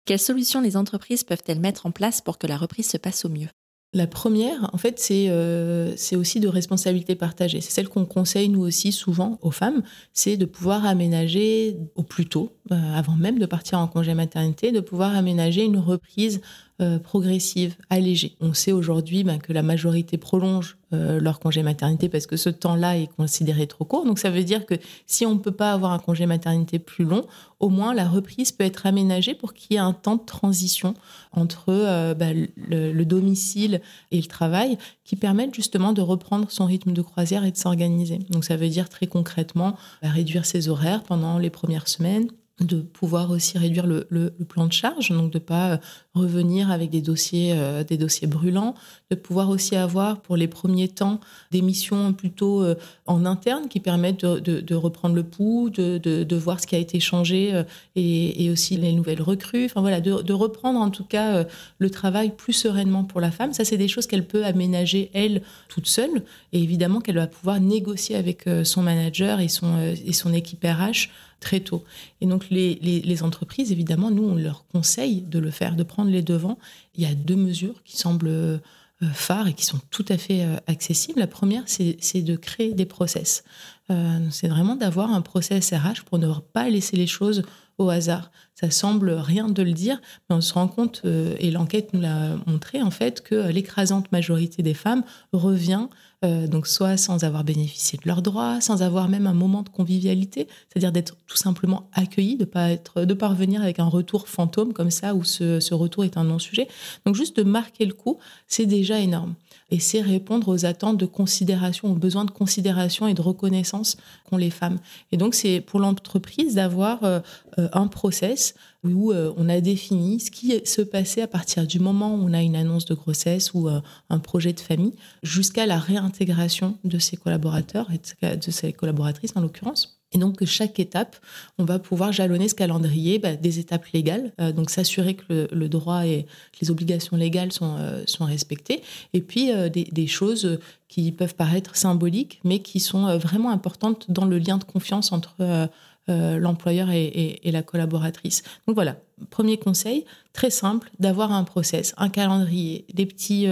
quelles 0.10 0.18
solutions 0.18 0.60
les 0.60 0.76
entreprises 0.76 1.24
peuvent-elles 1.24 1.60
mettre 1.60 1.86
en 1.86 1.92
place 1.92 2.20
pour 2.20 2.40
que 2.40 2.48
la 2.48 2.58
reprise 2.58 2.90
se 2.90 2.98
passe 2.98 3.26
au 3.26 3.30
mieux? 3.30 3.50
La 3.94 4.08
première, 4.08 4.68
en 4.74 4.78
fait, 4.80 5.08
euh, 5.12 5.94
c'est 5.98 6.16
aussi 6.16 6.40
de 6.40 6.48
responsabilité 6.48 7.14
partagée. 7.14 7.62
C'est 7.62 7.70
celle 7.70 7.90
qu'on 7.90 8.06
conseille, 8.06 8.50
nous 8.50 8.62
aussi, 8.62 8.92
souvent 8.92 9.38
aux 9.44 9.52
femmes, 9.52 9.84
c'est 10.12 10.36
de 10.36 10.46
pouvoir 10.46 10.88
aménager 10.88 11.78
au 11.94 12.02
plus 12.02 12.26
tôt, 12.26 12.54
euh, 12.72 12.94
avant 12.96 13.16
même 13.16 13.38
de 13.38 13.46
partir 13.46 13.78
en 13.78 13.88
congé 13.88 14.16
maternité, 14.16 14.72
de 14.72 14.80
pouvoir 14.80 15.16
aménager 15.16 15.64
une 15.64 15.78
reprise 15.78 16.38
euh, 16.38 16.69
progressive, 17.04 17.76
allégée. 17.90 18.36
On 18.40 18.54
sait 18.54 18.72
aujourd'hui 18.72 19.24
ben, 19.24 19.40
que 19.40 19.54
la 19.54 19.64
majorité 19.64 20.18
prolonge 20.18 20.78
euh, 20.92 21.20
leur 21.20 21.40
congé 21.40 21.62
maternité 21.62 22.10
parce 22.10 22.26
que 22.26 22.36
ce 22.36 22.50
temps-là 22.50 22.98
est 22.98 23.14
considéré 23.16 23.68
trop 23.68 23.86
court. 23.86 24.06
Donc 24.08 24.18
ça 24.18 24.32
veut 24.32 24.44
dire 24.44 24.66
que 24.66 24.74
si 25.06 25.24
on 25.24 25.36
ne 25.36 25.40
peut 25.40 25.52
pas 25.52 25.72
avoir 25.72 25.92
un 25.92 26.00
congé 26.00 26.26
maternité 26.26 26.80
plus 26.80 27.06
long, 27.06 27.28
au 27.60 27.70
moins 27.70 27.94
la 27.94 28.08
reprise 28.08 28.52
peut 28.52 28.64
être 28.64 28.88
aménagée 28.88 29.36
pour 29.36 29.54
qu'il 29.54 29.76
y 29.76 29.76
ait 29.76 29.80
un 29.84 29.94
temps 29.94 30.16
de 30.16 30.26
transition 30.26 30.96
entre 31.32 31.66
euh, 31.70 32.16
ben, 32.16 32.48
le, 32.58 33.04
domicile 33.04 33.82
et 34.10 34.20
le 34.20 34.26
travail 34.26 34.80
qui 35.04 35.16
permette 35.16 35.54
justement 35.54 35.94
de 35.94 36.02
reprendre 36.02 36.50
son 36.50 36.66
rythme 36.66 36.94
de 36.94 37.04
croisière 37.04 37.46
et 37.46 37.52
de 37.52 37.58
s'organiser. 37.58 38.18
Donc 38.32 38.44
ça 38.44 38.58
veut 38.58 38.70
dire 38.70 38.90
très 38.90 39.06
concrètement 39.06 39.78
ben, 40.02 40.10
réduire 40.10 40.48
ses 40.48 40.70
horaires 40.70 41.04
pendant 41.04 41.38
les 41.38 41.52
premières 41.52 41.88
semaines, 41.88 42.30
de 42.62 42.82
pouvoir 42.82 43.32
aussi 43.32 43.58
réduire 43.58 43.86
le, 43.88 44.06
plan 44.48 44.66
de 44.66 44.74
charge, 44.74 45.10
donc 45.12 45.32
de 45.32 45.40
pas 45.40 45.72
euh, 45.72 45.78
revenir 46.14 46.72
avec 46.72 46.90
des 46.90 47.02
dossiers, 47.02 47.54
euh, 47.56 47.84
des 47.84 47.98
dossiers 47.98 48.28
brûlants, 48.28 48.76
de 49.10 49.16
pouvoir 49.16 49.50
aussi 49.50 49.76
avoir 49.76 50.22
pour 50.22 50.36
les 50.36 50.48
premiers 50.48 50.88
temps 50.88 51.20
des 51.52 51.62
missions 51.62 52.14
plutôt 52.14 52.64
euh, 52.64 52.76
en 53.06 53.26
interne 53.26 53.68
qui 53.68 53.80
permettent 53.80 54.26
de, 54.26 54.76
reprendre 54.76 55.16
le 55.16 55.24
pouls, 55.24 55.70
de, 55.70 56.36
voir 56.36 56.60
ce 56.60 56.68
qui 56.68 56.76
a 56.76 56.80
été 56.80 57.00
changé 57.00 57.64
et, 57.96 58.50
aussi 58.50 58.78
les 58.78 58.94
nouvelles 58.94 59.22
recrues, 59.22 59.66
enfin 59.66 59.82
voilà, 59.82 60.00
de, 60.02 60.34
reprendre 60.34 60.80
en 60.80 60.90
tout 60.90 61.04
cas 61.04 61.46
le 61.78 61.90
travail 61.90 62.32
plus 62.36 62.54
sereinement 62.54 63.04
pour 63.04 63.20
la 63.20 63.32
femme. 63.32 63.54
Ça, 63.54 63.66
c'est 63.66 63.78
des 63.78 63.88
choses 63.88 64.08
qu'elle 64.08 64.26
peut 64.26 64.46
aménager 64.46 65.10
elle 65.14 65.42
toute 65.68 65.88
seule 65.88 66.24
et 66.54 66.62
évidemment 66.62 67.02
qu'elle 67.02 67.18
va 67.18 67.28
pouvoir 67.28 67.60
négocier 67.60 68.16
avec 68.16 68.46
son 68.64 68.84
manager 68.84 69.40
et 69.40 69.50
son, 69.50 69.94
et 70.06 70.14
son 70.14 70.34
équipe 70.34 70.64
RH 70.64 71.10
très 71.40 71.60
tôt. 71.60 71.84
Et 72.22 72.26
donc 72.26 72.50
les, 72.50 73.24
entreprises, 73.24 73.72
évidemment, 73.72 74.12
nous, 74.12 74.24
on 74.24 74.36
leur 74.36 74.66
conseille 74.68 75.22
de 75.22 75.40
le 75.40 75.52
faire, 75.52 75.76
de 75.76 75.84
prendre 75.84 76.12
les 76.12 76.22
devants. 76.22 76.58
Il 76.96 77.04
y 77.04 77.06
a 77.06 77.16
deux 77.16 77.36
mesures 77.36 77.84
qui 77.84 77.98
semblent 77.98 78.62
euh, 79.02 79.08
phares 79.14 79.48
et 79.48 79.54
qui 79.54 79.66
sont 79.66 79.80
tout 79.92 80.06
à 80.10 80.18
fait 80.18 80.44
euh, 80.44 80.58
accessibles. 80.68 81.20
La 81.20 81.28
première, 81.28 81.64
c'est 81.68 82.22
de 82.22 82.36
créer 82.36 82.74
des 82.74 82.86
process. 82.86 83.46
Euh, 83.90 84.20
c'est 84.30 84.50
vraiment 84.50 84.76
d'avoir 84.76 85.14
un 85.14 85.22
process 85.22 85.72
RH 85.72 86.04
pour 86.06 86.20
ne 86.20 86.32
pas 86.54 86.70
laisser 86.70 86.98
les 86.98 87.08
choses 87.08 87.44
au 87.78 87.90
hasard. 87.90 88.30
Ça 88.56 88.70
semble 88.70 89.12
rien 89.12 89.48
de 89.48 89.64
le 89.64 89.72
dire, 89.72 90.02
mais 90.30 90.36
on 90.36 90.42
se 90.42 90.54
rend 90.54 90.68
compte, 90.68 91.02
et 91.06 91.50
l'enquête 91.50 91.94
nous 91.94 92.02
l'a 92.02 92.36
montré 92.46 92.82
en 92.82 92.92
fait, 92.92 93.22
que 93.22 93.48
l'écrasante 93.48 94.12
majorité 94.12 94.64
des 94.64 94.74
femmes 94.74 95.06
revient 95.32 95.88
euh, 96.26 96.48
donc 96.48 96.68
soit 96.68 96.98
sans 96.98 97.24
avoir 97.24 97.46
bénéficié 97.46 97.98
de 97.98 98.08
leurs 98.08 98.22
droits, 98.22 98.60
sans 98.60 98.82
avoir 98.82 99.08
même 99.08 99.26
un 99.26 99.34
moment 99.34 99.64
de 99.64 99.70
convivialité, 99.70 100.48
c'est-à-dire 100.68 100.92
d'être 100.92 101.16
tout 101.28 101.38
simplement 101.38 101.90
accueilli, 101.94 102.36
de 102.36 102.46
pas 102.46 102.72
être, 102.72 103.06
de 103.06 103.14
pas 103.14 103.30
revenir 103.30 103.62
avec 103.62 103.80
un 103.80 103.86
retour 103.86 104.28
fantôme 104.28 104.74
comme 104.74 104.92
ça 104.92 105.16
où 105.16 105.24
ce, 105.24 105.60
ce 105.62 105.74
retour 105.74 106.04
est 106.04 106.18
un 106.18 106.26
non-sujet. 106.26 106.68
Donc 107.06 107.16
juste 107.16 107.38
de 107.38 107.44
marquer 107.44 107.86
le 107.86 107.94
coup, 107.94 108.20
c'est 108.48 108.66
déjà 108.66 109.00
énorme. 109.00 109.36
Et 109.72 109.80
c'est 109.80 110.02
répondre 110.02 110.48
aux 110.50 110.66
attentes 110.66 110.98
de 110.98 111.06
considération, 111.06 111.92
aux 111.92 111.96
besoins 111.96 112.26
de 112.26 112.32
considération 112.32 113.08
et 113.08 113.14
de 113.14 113.22
reconnaissance 113.22 113.98
qu'ont 114.30 114.38
les 114.38 114.50
femmes. 114.50 114.80
Et 115.12 115.18
donc 115.18 115.36
c'est 115.36 115.62
pour 115.62 115.80
l'entreprise 115.80 116.56
d'avoir 116.56 117.04
euh, 117.04 117.20
un 117.58 117.88
process 117.88 118.56
où 118.84 119.12
on 119.14 119.50
a 119.50 119.60
défini 119.60 120.22
ce 120.22 120.32
qui 120.32 120.58
se 120.66 120.82
passait 120.82 121.22
à 121.22 121.28
partir 121.28 121.68
du 121.68 121.80
moment 121.80 122.16
où 122.16 122.20
on 122.24 122.32
a 122.32 122.42
une 122.42 122.56
annonce 122.56 122.86
de 122.86 122.94
grossesse 122.94 123.54
ou 123.54 123.68
un 123.68 124.20
projet 124.20 124.54
de 124.54 124.60
famille 124.62 124.94
jusqu'à 125.22 125.66
la 125.66 125.78
réintégration 125.78 126.78
de 126.86 126.98
ses 126.98 127.18
collaborateurs 127.18 127.90
et 127.92 128.38
de 128.38 128.52
ses 128.52 128.72
collaboratrices 128.72 129.34
en 129.36 129.42
l'occurrence. 129.42 129.99
Et 130.12 130.18
donc, 130.18 130.44
chaque 130.46 130.80
étape, 130.80 131.18
on 131.60 131.66
va 131.66 131.78
pouvoir 131.78 132.12
jalonner 132.12 132.48
ce 132.48 132.56
calendrier 132.56 133.20
bah, 133.20 133.36
des 133.36 133.60
étapes 133.60 133.86
légales, 133.94 134.32
euh, 134.42 134.52
donc 134.52 134.72
s'assurer 134.72 135.14
que 135.14 135.48
le, 135.52 135.70
droit 135.70 136.06
et 136.06 136.26
les 136.62 136.72
obligations 136.72 137.16
légales 137.16 137.52
sont, 137.52 137.76
euh, 137.78 138.04
respectées, 138.22 138.82
et 139.14 139.22
puis 139.22 139.52
euh, 139.52 139.70
des, 139.70 140.08
choses 140.08 140.60
qui 140.88 141.12
peuvent 141.12 141.36
paraître 141.36 141.76
symboliques, 141.76 142.40
mais 142.44 142.60
qui 142.60 142.80
sont 142.80 143.18
vraiment 143.20 143.52
importantes 143.52 144.10
dans 144.10 144.26
le 144.26 144.40
lien 144.40 144.58
de 144.58 144.64
confiance 144.64 145.12
entre 145.12 145.70
l'employeur 146.08 146.90
et, 146.90 147.40
la 147.44 147.62
collaboratrice. 147.62 148.42
Donc 148.66 148.74
voilà, 148.74 148.96
premier 149.30 149.58
conseil, 149.58 150.06
très 150.34 150.50
simple, 150.50 150.90
d'avoir 151.00 151.32
un 151.32 151.44
process, 151.44 151.94
un 151.98 152.10
calendrier, 152.10 152.86
des 152.92 153.06
petits 153.06 153.48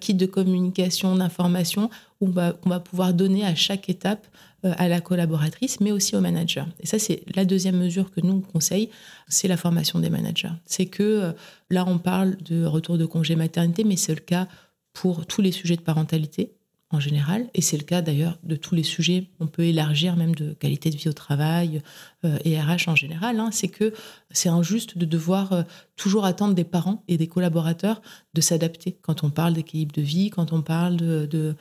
kits 0.00 0.14
de 0.14 0.26
communication, 0.26 1.16
d'information, 1.16 1.90
qu'on 2.20 2.28
va, 2.28 2.54
va 2.64 2.78
pouvoir 2.78 3.14
donner 3.14 3.44
à 3.44 3.56
chaque 3.56 3.88
étape 3.88 4.28
euh, 4.28 4.53
à 4.72 4.88
la 4.88 5.00
collaboratrice, 5.00 5.80
mais 5.80 5.92
aussi 5.92 6.16
au 6.16 6.20
manager. 6.20 6.66
Et 6.80 6.86
ça, 6.86 6.98
c'est 6.98 7.22
la 7.34 7.44
deuxième 7.44 7.76
mesure 7.76 8.10
que 8.10 8.20
nous 8.20 8.34
on 8.34 8.40
conseille, 8.40 8.90
c'est 9.28 9.48
la 9.48 9.56
formation 9.56 9.98
des 9.98 10.10
managers. 10.10 10.52
C'est 10.64 10.86
que 10.86 11.02
euh, 11.02 11.32
là, 11.70 11.84
on 11.86 11.98
parle 11.98 12.36
de 12.36 12.64
retour 12.64 12.98
de 12.98 13.06
congé 13.06 13.36
maternité, 13.36 13.84
mais 13.84 13.96
c'est 13.96 14.14
le 14.14 14.20
cas 14.20 14.48
pour 14.92 15.26
tous 15.26 15.42
les 15.42 15.52
sujets 15.52 15.76
de 15.76 15.82
parentalité 15.82 16.52
en 16.90 17.00
général, 17.00 17.48
et 17.54 17.60
c'est 17.60 17.76
le 17.76 17.82
cas 17.82 18.02
d'ailleurs 18.02 18.38
de 18.44 18.54
tous 18.54 18.76
les 18.76 18.84
sujets, 18.84 19.28
on 19.40 19.48
peut 19.48 19.64
élargir 19.64 20.14
même 20.14 20.32
de 20.36 20.52
qualité 20.52 20.90
de 20.90 20.96
vie 20.96 21.08
au 21.08 21.12
travail 21.12 21.82
euh, 22.24 22.38
et 22.44 22.60
RH 22.60 22.88
en 22.88 22.94
général, 22.94 23.40
hein. 23.40 23.48
c'est 23.50 23.66
que 23.66 23.92
c'est 24.30 24.48
injuste 24.48 24.96
de 24.96 25.04
devoir 25.04 25.64
toujours 25.96 26.24
attendre 26.24 26.54
des 26.54 26.62
parents 26.62 27.02
et 27.08 27.16
des 27.16 27.26
collaborateurs 27.26 28.00
de 28.34 28.40
s'adapter 28.40 28.96
quand 29.02 29.24
on 29.24 29.30
parle 29.30 29.54
d'équilibre 29.54 29.92
de 29.92 30.02
vie, 30.02 30.30
quand 30.30 30.52
on 30.52 30.62
parle 30.62 30.96
de 30.96 31.56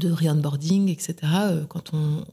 re-onboarding, 0.00 0.88
etc. 0.88 1.14
Euh, 1.22 1.64
quand 1.68 1.92
on, 1.92 2.24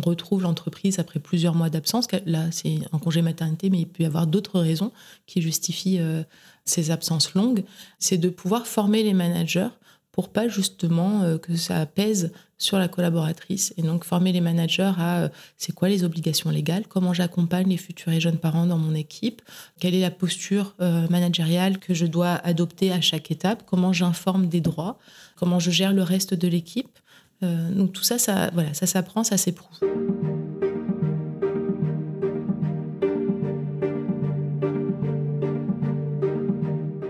retrouve 0.00 0.42
l'entreprise 0.42 0.98
après 0.98 1.20
plusieurs 1.20 1.54
mois 1.54 1.70
d'absence, 1.70 2.08
là 2.26 2.50
c'est 2.50 2.78
un 2.92 2.98
congé 2.98 3.22
maternité, 3.22 3.70
mais 3.70 3.80
il 3.80 3.86
peut 3.86 4.02
y 4.02 4.06
avoir 4.06 4.26
d'autres 4.26 4.60
raisons 4.60 4.92
qui 5.26 5.42
justifient 5.42 5.98
euh, 6.00 6.22
ces 6.64 6.90
absences 6.90 7.34
longues, 7.34 7.64
c'est 7.98 8.18
de 8.18 8.28
pouvoir 8.28 8.66
former 8.66 9.02
les 9.02 9.14
managers 9.14 9.68
pour 10.12 10.28
pas 10.28 10.48
justement 10.48 11.22
euh, 11.22 11.38
que 11.38 11.56
ça 11.56 11.84
pèse 11.86 12.32
sur 12.58 12.78
la 12.78 12.88
collaboratrice. 12.88 13.72
Et 13.76 13.82
donc 13.82 14.04
former 14.04 14.32
les 14.32 14.40
managers 14.40 14.92
à 14.98 15.30
c'est 15.56 15.72
quoi 15.72 15.88
les 15.88 16.04
obligations 16.04 16.50
légales, 16.50 16.86
comment 16.86 17.14
j'accompagne 17.14 17.68
les 17.68 17.78
futurs 17.78 18.12
et 18.12 18.20
jeunes 18.20 18.36
parents 18.36 18.66
dans 18.66 18.76
mon 18.76 18.94
équipe, 18.94 19.40
quelle 19.78 19.94
est 19.94 20.00
la 20.02 20.10
posture 20.10 20.74
managériale 20.78 21.78
que 21.78 21.94
je 21.94 22.04
dois 22.04 22.32
adopter 22.32 22.92
à 22.92 23.00
chaque 23.00 23.30
étape, 23.30 23.62
comment 23.64 23.94
j'informe 23.94 24.46
des 24.48 24.60
droits 24.60 24.98
comment 25.40 25.58
je 25.58 25.70
gère 25.70 25.94
le 25.94 26.02
reste 26.02 26.34
de 26.34 26.46
l'équipe. 26.46 26.98
Euh, 27.42 27.72
donc 27.72 27.92
tout 27.94 28.02
ça, 28.02 28.18
ça 28.18 28.50
s'apprend, 28.72 29.24
ça 29.24 29.38
s'éprouve. 29.38 29.80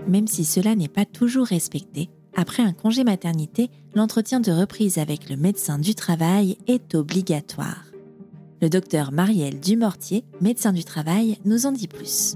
Même 0.07 0.27
si 0.27 0.45
cela 0.45 0.75
n'est 0.75 0.87
pas 0.87 1.05
toujours 1.05 1.45
respecté, 1.45 2.09
après 2.35 2.63
un 2.63 2.73
congé 2.73 3.03
maternité, 3.03 3.69
l'entretien 3.93 4.39
de 4.39 4.51
reprise 4.51 4.97
avec 4.97 5.29
le 5.29 5.35
médecin 5.35 5.79
du 5.79 5.95
travail 5.95 6.57
est 6.67 6.95
obligatoire. 6.95 7.85
Le 8.61 8.69
docteur 8.69 9.11
Marielle 9.11 9.59
Dumortier, 9.59 10.23
médecin 10.39 10.71
du 10.71 10.83
travail, 10.83 11.37
nous 11.45 11.65
en 11.65 11.71
dit 11.71 11.87
plus. 11.87 12.35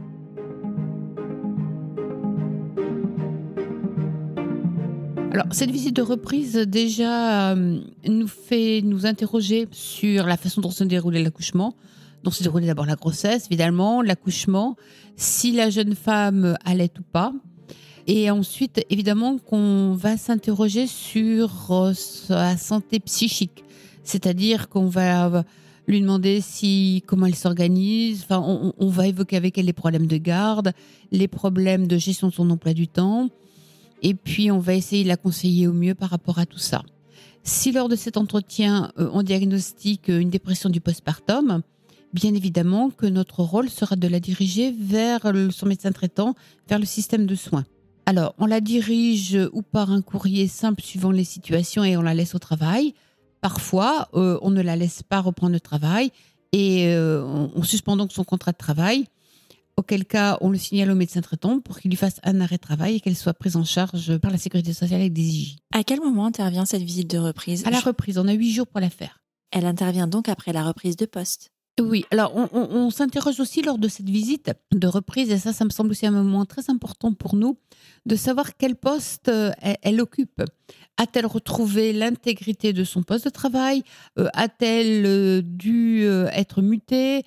Alors, 5.31 5.47
cette 5.51 5.69
visite 5.69 5.95
de 5.95 6.01
reprise, 6.01 6.55
déjà, 6.55 7.51
euh, 7.51 7.79
nous 8.07 8.27
fait 8.27 8.81
nous 8.83 9.05
interroger 9.05 9.67
sur 9.71 10.25
la 10.25 10.37
façon 10.37 10.61
dont 10.61 10.71
se 10.71 10.83
déroulait 10.85 11.21
l'accouchement, 11.21 11.75
dont 12.23 12.31
se 12.31 12.41
déroulait 12.41 12.67
d'abord 12.67 12.85
la 12.85 12.95
grossesse, 12.95 13.47
évidemment, 13.47 14.01
l'accouchement, 14.01 14.77
si 15.17 15.51
la 15.51 15.69
jeune 15.69 15.93
femme 15.93 16.57
allait 16.63 16.91
ou 16.97 17.03
pas. 17.03 17.33
Et 18.07 18.29
ensuite, 18.29 18.85
évidemment, 18.89 19.37
qu'on 19.37 19.93
va 19.93 20.17
s'interroger 20.17 20.85
sur 20.87 21.71
euh, 21.71 21.93
sa 21.93 22.55
santé 22.57 22.99
psychique. 22.99 23.63
C'est-à-dire 24.03 24.69
qu'on 24.69 24.85
va 24.85 25.43
lui 25.87 26.01
demander 26.01 26.41
si 26.41 27.03
comment 27.05 27.25
elle 27.25 27.35
s'organise. 27.35 28.23
Enfin, 28.23 28.43
on, 28.45 28.73
on, 28.77 28.89
va 28.89 29.07
évoquer 29.07 29.37
avec 29.37 29.57
elle 29.57 29.65
les 29.65 29.73
problèmes 29.73 30.07
de 30.07 30.17
garde, 30.17 30.73
les 31.11 31.27
problèmes 31.27 31.87
de 31.87 31.97
gestion 31.97 32.27
de 32.27 32.33
son 32.33 32.49
emploi 32.49 32.73
du 32.73 32.87
temps, 32.87 33.29
et 34.01 34.13
puis 34.13 34.51
on 34.51 34.59
va 34.59 34.73
essayer 34.73 35.03
de 35.03 35.07
la 35.07 35.17
conseiller 35.17 35.67
au 35.67 35.73
mieux 35.73 35.95
par 35.95 36.09
rapport 36.09 36.39
à 36.39 36.45
tout 36.45 36.59
ça. 36.59 36.83
Si 37.43 37.71
lors 37.71 37.89
de 37.89 37.95
cet 37.95 38.17
entretien, 38.17 38.91
euh, 38.99 39.09
on 39.13 39.21
diagnostique 39.23 40.07
une 40.07 40.29
dépression 40.29 40.69
du 40.69 40.81
postpartum, 40.81 41.61
bien 42.13 42.33
évidemment 42.33 42.89
que 42.89 43.05
notre 43.05 43.41
rôle 43.41 43.69
sera 43.69 43.95
de 43.95 44.07
la 44.07 44.19
diriger 44.19 44.73
vers 44.77 45.31
son 45.51 45.65
médecin 45.65 45.91
traitant, 45.91 46.33
vers 46.67 46.79
le 46.79 46.85
système 46.85 47.25
de 47.25 47.35
soins. 47.35 47.65
Alors, 48.05 48.35
on 48.37 48.45
la 48.45 48.61
dirige 48.61 49.37
ou 49.51 49.61
par 49.61 49.91
un 49.91 50.01
courrier 50.01 50.47
simple 50.47 50.81
suivant 50.81 51.11
les 51.11 51.23
situations 51.23 51.83
et 51.83 51.97
on 51.97 52.01
la 52.01 52.13
laisse 52.13 52.35
au 52.35 52.39
travail. 52.39 52.93
Parfois, 53.41 54.09
euh, 54.13 54.37
on 54.41 54.51
ne 54.51 54.61
la 54.61 54.75
laisse 54.75 55.03
pas 55.03 55.21
reprendre 55.21 55.53
le 55.53 55.59
travail 55.59 56.11
et 56.51 56.87
euh, 56.87 57.23
on 57.23 57.63
suspend 57.63 57.97
donc 57.97 58.11
son 58.11 58.23
contrat 58.23 58.51
de 58.51 58.57
travail 58.57 59.05
auquel 59.77 60.05
cas 60.05 60.37
on 60.41 60.49
le 60.49 60.57
signale 60.57 60.91
au 60.91 60.95
médecin 60.95 61.21
traitant 61.21 61.59
pour 61.59 61.79
qu'il 61.79 61.91
lui 61.91 61.97
fasse 61.97 62.19
un 62.23 62.39
arrêt 62.41 62.55
de 62.57 62.61
travail 62.61 62.95
et 62.95 62.99
qu'elle 62.99 63.15
soit 63.15 63.33
prise 63.33 63.55
en 63.55 63.63
charge 63.63 64.17
par 64.17 64.31
la 64.31 64.37
sécurité 64.37 64.73
sociale 64.73 65.01
avec 65.01 65.13
des 65.13 65.21
IJ. 65.21 65.55
À 65.73 65.83
quel 65.83 65.99
moment 65.99 66.25
intervient 66.25 66.65
cette 66.65 66.81
visite 66.81 67.09
de 67.09 67.17
reprise? 67.17 67.65
À 67.65 67.71
la 67.71 67.79
reprise, 67.79 68.17
on 68.17 68.27
a 68.27 68.33
huit 68.33 68.53
jours 68.53 68.67
pour 68.67 68.79
la 68.79 68.89
faire. 68.89 69.21
Elle 69.51 69.65
intervient 69.65 70.07
donc 70.07 70.29
après 70.29 70.53
la 70.53 70.63
reprise 70.63 70.95
de 70.95 71.05
poste. 71.05 71.51
Oui, 71.81 72.05
alors 72.09 72.33
on, 72.53 72.89
s'interroge 72.89 73.41
aussi 73.41 73.61
lors 73.61 73.77
de 73.77 73.89
cette 73.89 74.09
visite 74.09 74.49
de 74.71 74.87
reprise, 74.87 75.29
et 75.29 75.37
ça, 75.37 75.51
ça 75.51 75.65
me 75.65 75.69
semble 75.69 75.91
aussi 75.91 76.05
un 76.05 76.11
moment 76.11 76.45
très 76.45 76.69
important 76.69 77.13
pour 77.13 77.35
nous, 77.35 77.57
de 78.05 78.15
savoir 78.15 78.55
quel 78.55 78.77
poste 78.77 79.27
euh, 79.27 79.51
elle, 79.81 79.99
occupe. 79.99 80.41
A-t-elle 80.95 81.25
retrouvé 81.25 81.91
l'intégrité 81.91 82.71
de 82.71 82.85
son 82.85 83.03
poste 83.03 83.25
de 83.25 83.29
travail 83.29 83.83
euh, 84.17 84.29
A-t-elle 84.33 85.05
euh, 85.05 85.41
dû 85.43 86.05
être 86.31 86.61
mutée 86.61 87.23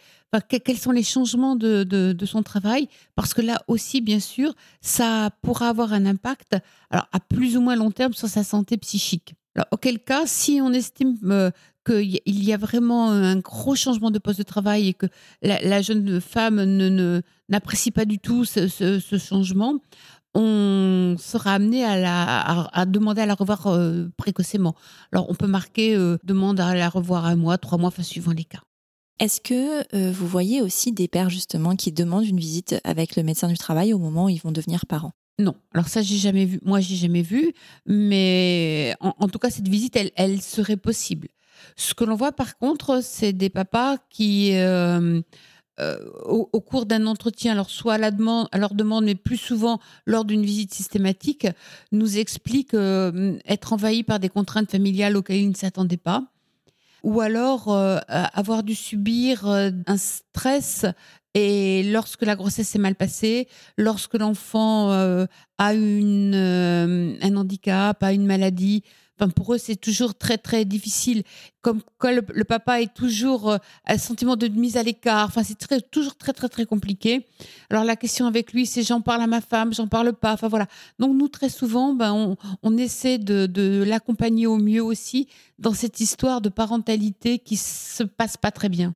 Quels 0.49 0.79
sont 0.79 0.93
les 0.93 1.03
changements 1.03 1.55
de, 1.55 1.83
de, 1.85 2.27
son 2.27 2.43
travail? 2.43 2.89
Parce 3.17 3.35
que 3.35 3.43
là 3.43 3.61
aussi, 3.69 4.01
bien 4.01 4.21
sûr, 4.21 4.55
ça 4.81 5.29
pourra 5.43 5.69
avoir 5.69 5.93
un 5.93 6.07
impact 6.07 6.57
alors, 6.89 7.07
à 7.13 7.21
plus 7.21 7.59
ou 7.59 7.61
moins 7.61 7.77
long 7.77 7.91
terme 7.91 8.15
sur 8.15 8.29
sa 8.29 8.45
santé 8.45 8.79
psychique. 8.79 9.35
Alors, 9.55 9.67
auquel 9.73 9.99
cas, 9.99 10.27
si 10.27 10.61
on 10.63 10.73
estime 10.73 11.17
qu'il 11.87 12.45
y 12.45 12.53
a 12.53 12.57
vraiment 12.57 13.11
un 13.11 13.39
gros 13.39 13.75
changement 13.75 14.11
de 14.11 14.19
poste 14.19 14.39
de 14.39 14.45
travail 14.45 14.89
et 14.89 14.95
que 14.95 15.07
la, 15.43 15.83
jeune 15.83 16.21
femme 16.21 16.63
ne, 16.63 17.23
n'apprécie 17.49 17.91
pas 17.91 18.05
du 18.05 18.19
tout 18.19 18.45
ce, 18.45 19.01
changement, 19.19 19.81
on 20.35 21.17
sera 21.19 21.55
amené 21.55 21.85
à, 21.85 21.99
la, 21.99 22.69
à, 22.73 22.87
demander 22.87 23.23
à 23.23 23.27
la 23.27 23.35
revoir 23.35 23.67
euh, 23.67 24.09
précocement. 24.17 24.75
Alors, 25.13 25.29
on 25.31 25.35
peut 25.35 25.47
marquer 25.47 25.97
euh, 25.97 26.19
demande 26.23 26.61
à 26.61 26.75
la 26.75 26.89
revoir 26.89 27.25
un 27.25 27.37
mois, 27.37 27.59
trois 27.59 27.79
mois, 27.79 27.89
enfin, 27.89 28.03
suivant 28.03 28.33
les 28.33 28.45
cas. 28.45 28.61
Est-ce 29.19 29.41
que 29.41 29.97
euh, 29.97 30.13
vous 30.13 30.29
voyez 30.29 30.63
aussi 30.63 30.93
des 30.93 31.09
pères 31.09 31.31
justement 31.31 31.75
qui 31.75 31.91
demandent 31.91 32.27
une 32.27 32.39
visite 32.39 32.77
avec 32.85 33.17
le 33.17 33.25
médecin 33.25 33.49
du 33.49 33.59
travail 33.59 33.93
au 33.93 33.99
moment 33.99 34.27
où 34.27 34.29
ils 34.29 34.41
vont 34.41 34.53
devenir 34.53 34.87
parents? 34.87 35.13
Non, 35.39 35.55
alors 35.73 35.87
ça 35.87 36.03
j'ai 36.03 36.17
jamais 36.17 36.45
vu. 36.45 36.59
Moi 36.65 36.81
j'ai 36.81 36.97
jamais 36.97 37.23
vu, 37.23 37.53
mais 37.87 38.95
en, 39.01 39.29
tout 39.29 39.39
cas 39.39 39.51
cette 39.51 39.69
visite 39.69 39.97
elle, 40.17 40.43
serait 40.43 40.77
possible. 40.77 41.29
Ce 41.77 41.95
que 41.95 42.05
l'on 42.05 42.17
voit 42.17 42.33
par 42.33 42.59
contre, 42.59 43.01
c'est 43.03 43.33
des 43.33 43.49
papas 43.49 43.99
qui, 44.11 44.57
euh, 44.57 45.21
euh, 45.79 46.11
au, 46.25 46.61
cours 46.61 46.87
d'un 46.87 47.07
entretien, 47.07 47.53
alors 47.53 47.71
soit 47.71 47.95
à, 47.95 47.99
la 47.99 48.11
demande, 48.11 48.49
leur 48.53 48.75
demande, 48.75 49.05
mais 49.05 49.15
plus 49.15 49.37
souvent 49.37 49.79
lors 50.07 50.25
d'une 50.25 50.45
visite 50.45 50.75
systématique, 50.75 51.47
nous 51.93 52.19
expliquent 52.19 52.75
euh, 52.75 53.39
être 53.47 53.73
envahis 53.73 54.03
par 54.03 54.19
des 54.19 54.29
contraintes 54.29 54.71
familiales 54.73 55.17
auxquelles 55.17 55.43
ils 55.43 55.51
ne 55.51 55.55
s'attendaient 55.55 55.97
pas 55.97 56.25
ou 57.05 57.21
alors 57.21 57.71
avoir 58.11 58.65
dû 58.65 58.75
subir 58.75 59.47
un 59.47 59.97
stress 59.97 60.85
et 61.39 61.83
lorsque 61.83 62.23
la 62.23 62.37
grossesse 62.37 62.69
s'est 62.69 62.79
mal 62.79 62.95
passée, 62.95 63.49
lorsque 63.77 64.15
l'enfant 64.15 64.91
a 64.91 65.75
une, 65.75 66.35
un 66.35 67.37
handicap, 67.37 68.03
a 68.03 68.13
une 68.13 68.27
maladie, 68.27 68.83
pour 69.27 69.55
eux, 69.55 69.59
c'est 69.59 69.77
toujours 69.77 70.15
très, 70.15 70.39
très 70.39 70.65
difficile. 70.65 71.25
Comme 71.61 71.81
quand 71.99 72.13
le, 72.13 72.45
papa 72.45 72.81
est 72.81 72.95
toujours 72.95 73.51
euh, 73.51 73.59
un 73.87 73.99
sentiment 73.99 74.37
de 74.37 74.47
mise 74.49 74.77
à 74.77 74.83
l'écart. 74.83 75.27
Enfin, 75.27 75.43
c'est 75.43 75.59
très, 75.59 75.81
toujours 75.81 76.17
très, 76.17 76.33
très, 76.33 76.49
très 76.49 76.65
compliqué. 76.65 77.27
Alors, 77.69 77.85
la 77.85 77.97
question 77.97 78.27
avec 78.27 78.53
lui, 78.53 78.65
c'est 78.65 78.83
j'en 78.83 79.01
parle 79.01 79.23
à 79.23 79.27
ma 79.27 79.41
femme, 79.41 79.75
j'en 79.75 79.89
parle 79.89 80.13
pas. 80.13 80.35
Enfin, 80.35 80.49
voilà. 80.49 80.67
Donc, 80.99 81.17
nous, 81.17 81.29
très 81.29 81.49
souvent, 81.49 81.95
ben, 81.95 82.13
on, 82.13 82.37
on 82.63 82.77
essaie 82.77 83.19
de, 83.19 83.47
de 83.47 83.83
l'accompagner 83.83 84.47
au 84.47 84.57
mieux 84.57 84.83
aussi 84.83 85.29
dans 85.59 85.75
cette 85.75 86.01
histoire 86.01 86.41
de 86.41 86.49
parentalité 86.49 87.39
qui 87.39 87.57
se 87.57 88.05
passe 88.05 88.37
pas 88.37 88.53
très 88.53 88.69
bien. 88.69 88.93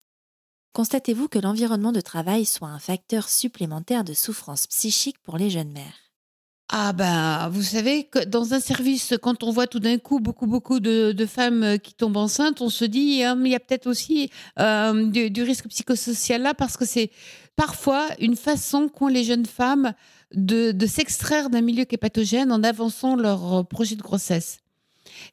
Constatez-vous 0.73 1.29
que 1.29 1.39
l'environnement 1.39 1.93
de 1.93 2.01
travail 2.01 2.45
soit 2.45 2.69
un 2.69 2.79
facteur 2.79 3.29
supplémentaire 3.29 4.05
de 4.05 4.15
souffrance 4.15 4.67
psychique 4.67 5.19
pour 5.23 5.37
les 5.37 5.51
jeunes 5.51 5.73
mères? 5.73 6.03
Ah 6.75 6.95
ben, 6.95 7.51
vous 7.51 7.61
savez 7.61 8.05
que 8.05 8.25
dans 8.25 8.55
un 8.55 8.61
service, 8.61 9.13
quand 9.21 9.43
on 9.43 9.51
voit 9.51 9.67
tout 9.67 9.79
d'un 9.79 9.99
coup 9.99 10.21
beaucoup 10.21 10.47
beaucoup 10.47 10.81
de, 10.81 11.27
femmes 11.27 11.79
qui 11.79 11.93
tombent 11.93 12.17
enceintes, 12.17 12.63
on 12.63 12.71
se 12.71 12.87
dit 12.87 13.23
hein, 13.23 13.39
il 13.45 13.51
y 13.51 13.55
a 13.55 13.61
peut-être 13.61 13.87
aussi 13.87 14.31
euh, 14.59 15.07
du, 15.07 15.43
risque 15.43 15.69
psychosocial 15.69 16.41
là 16.41 16.55
parce 16.55 16.79
que 16.79 16.87
c'est 16.87 17.11
parfois 17.57 18.09
une 18.21 18.37
façon 18.37 18.89
qu'ont 18.89 19.09
les 19.09 19.23
jeunes 19.23 19.45
femmes 19.45 19.93
de, 20.33 20.75
s'extraire 20.87 21.51
d'un 21.51 21.61
milieu 21.61 21.85
qui 21.85 21.97
est 21.97 21.99
pathogène 21.99 22.51
en 22.51 22.63
avançant 22.63 23.17
leur 23.17 23.67
projet 23.67 23.97
de 23.97 24.03
grossesse. 24.03 24.61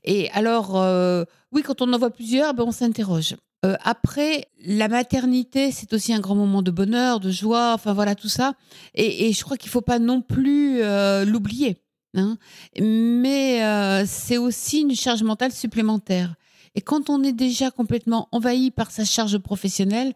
Et 0.04 0.30
alors, 0.32 0.78
euh, 0.78 1.24
oui, 1.54 1.62
quand 1.62 1.82
on 1.82 1.94
en 1.94 1.98
voit 1.98 2.10
plusieurs, 2.10 2.54
ben, 2.54 2.66
on 2.68 2.74
s'interroge. 2.74 3.36
Euh, 3.66 3.76
après, 3.84 4.48
la 4.64 4.88
maternité, 4.88 5.72
c'est 5.72 5.94
aussi 5.94 6.14
un 6.14 6.20
grand 6.20 6.36
moment 6.36 6.62
de 6.62 6.72
bonheur, 6.72 7.20
de 7.20 7.30
joie, 7.30 7.74
enfin 7.74 7.94
voilà 7.94 8.16
tout 8.16 8.30
ça. 8.30 8.54
Et, 8.96 9.34
je 9.34 9.44
crois 9.44 9.58
qu'il 9.58 9.70
faut 9.70 9.82
pas 9.82 10.00
non 10.00 10.22
plus 10.22 10.82
euh, 10.82 11.26
l'oublier. 11.26 11.78
Hein. 12.16 12.38
Mais 12.80 13.64
euh, 13.64 14.06
c'est 14.08 14.38
aussi 14.38 14.82
une 14.82 14.96
charge 14.96 15.24
mentale 15.24 15.52
supplémentaire. 15.52 16.36
Et 16.76 16.82
quand 16.82 17.10
on 17.10 17.24
est 17.24 17.34
déjà 17.34 17.72
complètement 17.72 18.30
envahi 18.32 18.72
par 18.72 18.92
sa 18.92 19.04
charge 19.04 19.38
professionnelle, 19.40 20.14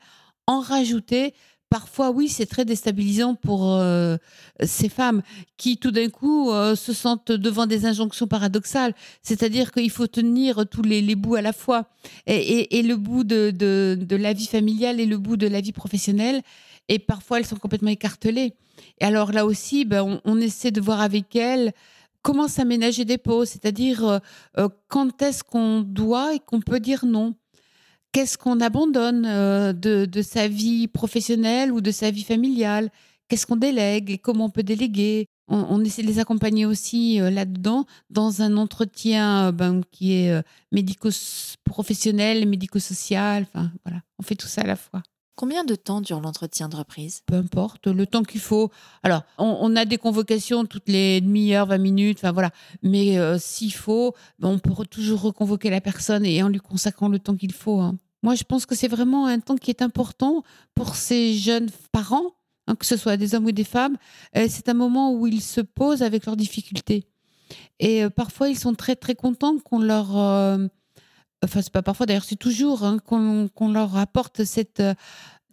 en 0.47 0.59
rajouter, 0.61 1.33
parfois, 1.73 2.11
oui, 2.11 2.29
c'est 2.29 2.45
très 2.45 2.65
déstabilisant 2.65 3.33
pour 3.33 3.73
euh, 3.73 4.17
ces 4.63 4.89
femmes 4.89 5.23
qui, 5.57 5.77
tout 5.77 5.89
d'un 5.89 6.07
coup, 6.07 6.51
euh, 6.51 6.75
se 6.75 6.93
sentent 6.93 7.31
devant 7.31 7.65
des 7.65 7.87
injonctions 7.87 8.27
paradoxales. 8.27 8.93
C'est-à-dire 9.23 9.71
qu'il 9.71 9.89
faut 9.89 10.05
tenir 10.05 10.67
tous 10.69 10.83
les, 10.83 11.15
bouts 11.15 11.33
à 11.33 11.41
la 11.41 11.51
fois, 11.51 11.87
et, 12.27 12.83
le 12.83 12.95
bout 12.95 13.23
de, 13.23 14.15
la 14.15 14.33
vie 14.33 14.45
familiale 14.45 14.99
et 14.99 15.07
le 15.07 15.17
bout 15.17 15.35
de 15.35 15.47
la 15.47 15.61
vie 15.61 15.71
professionnelle. 15.71 16.43
Et 16.89 16.99
parfois, 16.99 17.39
elles 17.39 17.47
sont 17.47 17.55
complètement 17.55 17.89
écartelées. 17.89 18.53
Et 19.01 19.05
alors 19.05 19.31
là 19.31 19.43
aussi, 19.43 19.83
ben, 19.83 20.21
on, 20.25 20.37
essaie 20.39 20.69
de 20.69 20.79
voir 20.79 21.01
avec 21.01 21.35
elles 21.35 21.73
comment 22.21 22.47
s'aménager 22.47 23.03
des 23.03 23.17
pauses, 23.17 23.49
c'est-à-dire 23.49 24.21
euh, 24.59 24.69
quand 24.89 25.23
est-ce 25.23 25.43
qu'on 25.43 25.81
doit 25.81 26.35
et 26.35 26.39
qu'on 26.39 26.61
peut 26.61 26.79
dire 26.79 27.03
non? 27.03 27.33
Qu'est-ce 28.13 28.37
qu'on 28.37 28.61
abandonne 28.61 29.25
euh, 29.25 29.73
de, 29.73 30.21
sa 30.21 30.47
vie 30.47 30.87
professionnelle 30.87 31.73
ou 31.73 31.81
de 31.81 31.91
sa 31.91 32.11
vie 32.11 32.23
familiale? 32.23 32.89
Qu'est-ce 33.27 33.45
qu'on 33.45 33.57
délègue 33.57 34.11
et 34.11 34.17
comment 34.17 34.45
on 34.45 34.49
peut 34.49 34.63
déléguer? 34.63 35.27
On, 35.49 35.83
essaie 35.83 36.03
de 36.03 36.07
les 36.07 36.19
accompagner 36.19 36.65
aussi 36.65 37.19
euh, 37.19 37.29
là-dedans 37.29 37.85
dans 38.09 38.41
un 38.41 38.55
entretien 38.55 39.47
euh, 39.47 39.51
ben, 39.51 39.81
qui 39.91 40.13
est 40.13 40.41
médico-professionnel, 40.71 42.47
médico-social. 42.47 43.45
Enfin, 43.53 43.71
voilà, 43.83 44.01
on 44.19 44.23
fait 44.23 44.35
tout 44.35 44.47
ça 44.47 44.61
à 44.61 44.67
la 44.67 44.77
fois. 44.77 45.03
Combien 45.35 45.63
de 45.63 45.75
temps 45.75 45.99
dure 45.99 46.21
l'entretien 46.21 46.69
de 46.69 46.75
reprise? 46.75 47.21
Peu 47.25 47.35
importe, 47.35 47.87
le 47.87 48.05
temps 48.05 48.23
qu'il 48.23 48.39
faut. 48.39 48.71
Alors, 49.01 49.23
on, 49.39 49.75
a 49.75 49.83
des 49.83 49.97
convocations 49.97 50.63
toutes 50.65 50.87
les 50.87 51.21
demi-heures, 51.21 51.65
20 51.65 51.77
minutes, 51.79 52.19
enfin 52.19 52.31
voilà. 52.31 52.51
Mais 52.83 53.17
s'il 53.39 53.73
faut, 53.73 54.13
ben, 54.37 54.49
on 54.49 54.59
peut 54.59 54.85
toujours 54.85 55.21
reconvoquer 55.21 55.71
la 55.71 55.81
personne 55.81 56.23
et 56.23 56.43
en 56.43 56.49
lui 56.49 56.59
consacrant 56.59 57.09
le 57.09 57.17
temps 57.17 57.35
qu'il 57.35 57.51
faut. 57.51 57.81
Hein. 57.81 57.97
Moi, 58.23 58.35
je 58.35 58.43
pense 58.43 58.65
que 58.65 58.73
c'est 58.73 58.87
vraiment 58.87 59.25
un 59.27 59.39
temps 59.39 59.57
qui 59.57 59.69
est 59.69 59.81
important 59.81 60.43
pour 60.73 60.95
ces 60.95 61.33
jeunes 61.33 61.69
parents, 61.91 62.31
hein, 62.67 62.75
que 62.75 62.85
ce 62.85 62.95
soit 62.95 63.17
des 63.17 63.35
hommes 63.35 63.45
ou 63.45 63.51
des 63.51 63.65
femmes. 63.65 63.97
Euh, 64.37 64.47
c'est 64.49 64.69
un 64.69 64.73
moment 64.73 65.13
où 65.13 65.27
ils 65.27 65.41
se 65.41 65.59
posent 65.59 66.01
avec 66.01 66.25
leurs 66.25 66.37
difficultés. 66.37 67.05
Et 67.79 68.03
euh, 68.03 68.09
parfois, 68.09 68.47
ils 68.47 68.57
sont 68.57 68.73
très, 68.73 68.95
très 68.95 69.13
contents 69.13 69.59
qu'on 69.59 69.79
leur. 69.79 70.17
Euh, 70.17 70.65
enfin, 71.43 71.61
c'est 71.61 71.73
pas 71.73 71.83
parfois, 71.83 72.05
d'ailleurs, 72.05 72.23
c'est 72.23 72.37
toujours 72.37 72.83
hein, 72.83 72.97
qu'on 72.99 73.71
leur 73.71 73.97
apporte 73.97 74.45
cette 74.45 74.81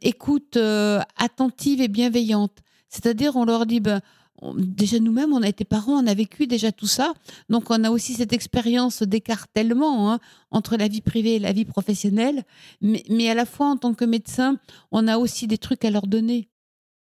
écoute 0.01 0.57
attentive 1.17 1.81
et 1.81 1.89
bienveillante. 1.89 2.57
C'est-à-dire, 2.89 3.35
on 3.35 3.45
leur 3.45 3.67
dit, 3.67 3.81
ben, 3.81 4.01
déjà 4.57 4.99
nous-mêmes, 4.99 5.33
on 5.33 5.43
a 5.43 5.49
été 5.49 5.65
parents, 5.65 6.03
on 6.03 6.07
a 6.07 6.15
vécu 6.15 6.47
déjà 6.47 6.73
tout 6.73 6.87
ça. 6.87 7.13
Donc, 7.49 7.71
on 7.71 7.85
a 7.85 7.91
aussi 7.91 8.15
cette 8.15 8.33
expérience 8.33 9.03
d'écartèlement 9.03 10.13
hein, 10.13 10.19
entre 10.51 10.77
la 10.77 10.89
vie 10.89 11.01
privée 11.01 11.37
et 11.37 11.39
la 11.39 11.53
vie 11.53 11.65
professionnelle. 11.65 12.45
Mais, 12.81 13.29
à 13.29 13.35
la 13.35 13.47
fois, 13.47 13.67
en 13.67 13.77
tant 13.77 13.95
que 13.95 14.05
médecin, 14.05 14.57
on 14.93 15.09
a 15.09 15.19
aussi 15.19 15.47
des 15.47 15.59
trucs 15.59 15.85
à 15.85 15.91
leur 15.91 16.07
donner. 16.07 16.49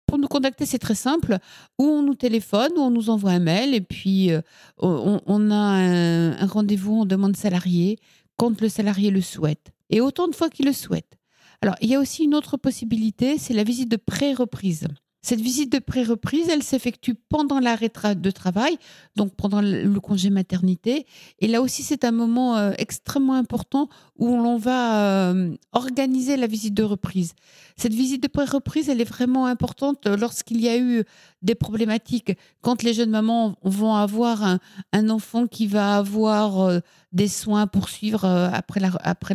Pour 0.05 0.17
nous 0.17 0.27
contacter, 0.27 0.65
c'est 0.65 0.79
très 0.79 0.95
simple. 0.95 1.37
Ou 1.79 1.85
on 1.85 2.03
nous 2.03 2.15
téléphone, 2.15 2.71
ou 2.75 2.81
on 2.81 2.91
nous 2.91 3.09
envoie 3.09 3.31
un 3.31 3.39
mail, 3.39 3.73
et 3.73 3.81
puis 3.81 4.31
euh, 4.31 4.41
on, 4.77 5.51
a 5.51 5.55
un, 5.55 6.45
rendez-vous, 6.45 7.01
on 7.01 7.05
demande 7.05 7.35
salarié 7.35 7.97
quand 8.37 8.61
le 8.61 8.69
salarié 8.69 9.11
le 9.11 9.21
souhaite. 9.21 9.71
Et 9.89 10.01
autant 10.01 10.27
de 10.27 10.35
fois 10.35 10.49
qu'il 10.49 10.65
le 10.65 10.73
souhaite. 10.73 11.17
Alors, 11.61 11.75
il 11.81 11.89
y 11.89 11.95
a 11.95 11.99
aussi 11.99 12.25
une 12.25 12.35
autre 12.35 12.57
possibilité, 12.57 13.37
c'est 13.37 13.53
la 13.53 13.63
visite 13.63 13.89
de 13.89 13.95
pré-reprise. 13.95 14.87
Cette 15.23 15.39
visite 15.39 15.71
de 15.71 15.79
pré-reprise, 15.79 16.49
elle 16.49 16.63
s'effectue 16.63 17.15
pendant 17.15 17.61
l'arrêt 17.61 17.89
de 17.89 18.29
travail, 18.29 18.77
donc 19.15 19.33
pendant 19.35 19.61
le 19.61 19.99
congé 20.01 20.29
maternité. 20.29 21.05
Et 21.39 21.47
là 21.47 21.61
aussi, 21.61 21.81
c'est 21.81 22.03
un 22.03 22.11
moment 22.11 22.57
euh, 22.57 22.73
extrêmement 22.77 23.35
important 23.35 23.87
où 24.17 24.27
l'on 24.27 24.57
va 24.57 25.31
euh, 25.31 25.55
organiser 25.71 26.35
la 26.35 26.45
visite 26.45 26.73
de 26.73 26.83
reprise. 26.83 27.35
Cette 27.77 27.93
visite 27.93 28.21
de 28.21 28.27
pré-reprise, 28.27 28.89
elle 28.89 28.99
est 28.99 29.05
vraiment 29.05 29.45
importante 29.45 30.07
lorsqu'il 30.07 30.59
y 30.59 30.67
a 30.67 30.77
eu 30.77 31.05
des 31.41 31.55
problématiques. 31.55 32.33
Quand 32.61 32.83
les 32.83 32.93
jeunes 32.93 33.11
mamans 33.11 33.55
vont 33.63 33.95
avoir 33.95 34.59
un, 34.91 35.09
enfant 35.09 35.47
qui 35.47 35.67
va 35.67 35.95
avoir 35.95 36.59
euh, 36.59 36.79
des 37.13 37.29
soins 37.29 37.65
pour 37.65 37.87
suivre 37.87 38.25
après, 38.25 38.81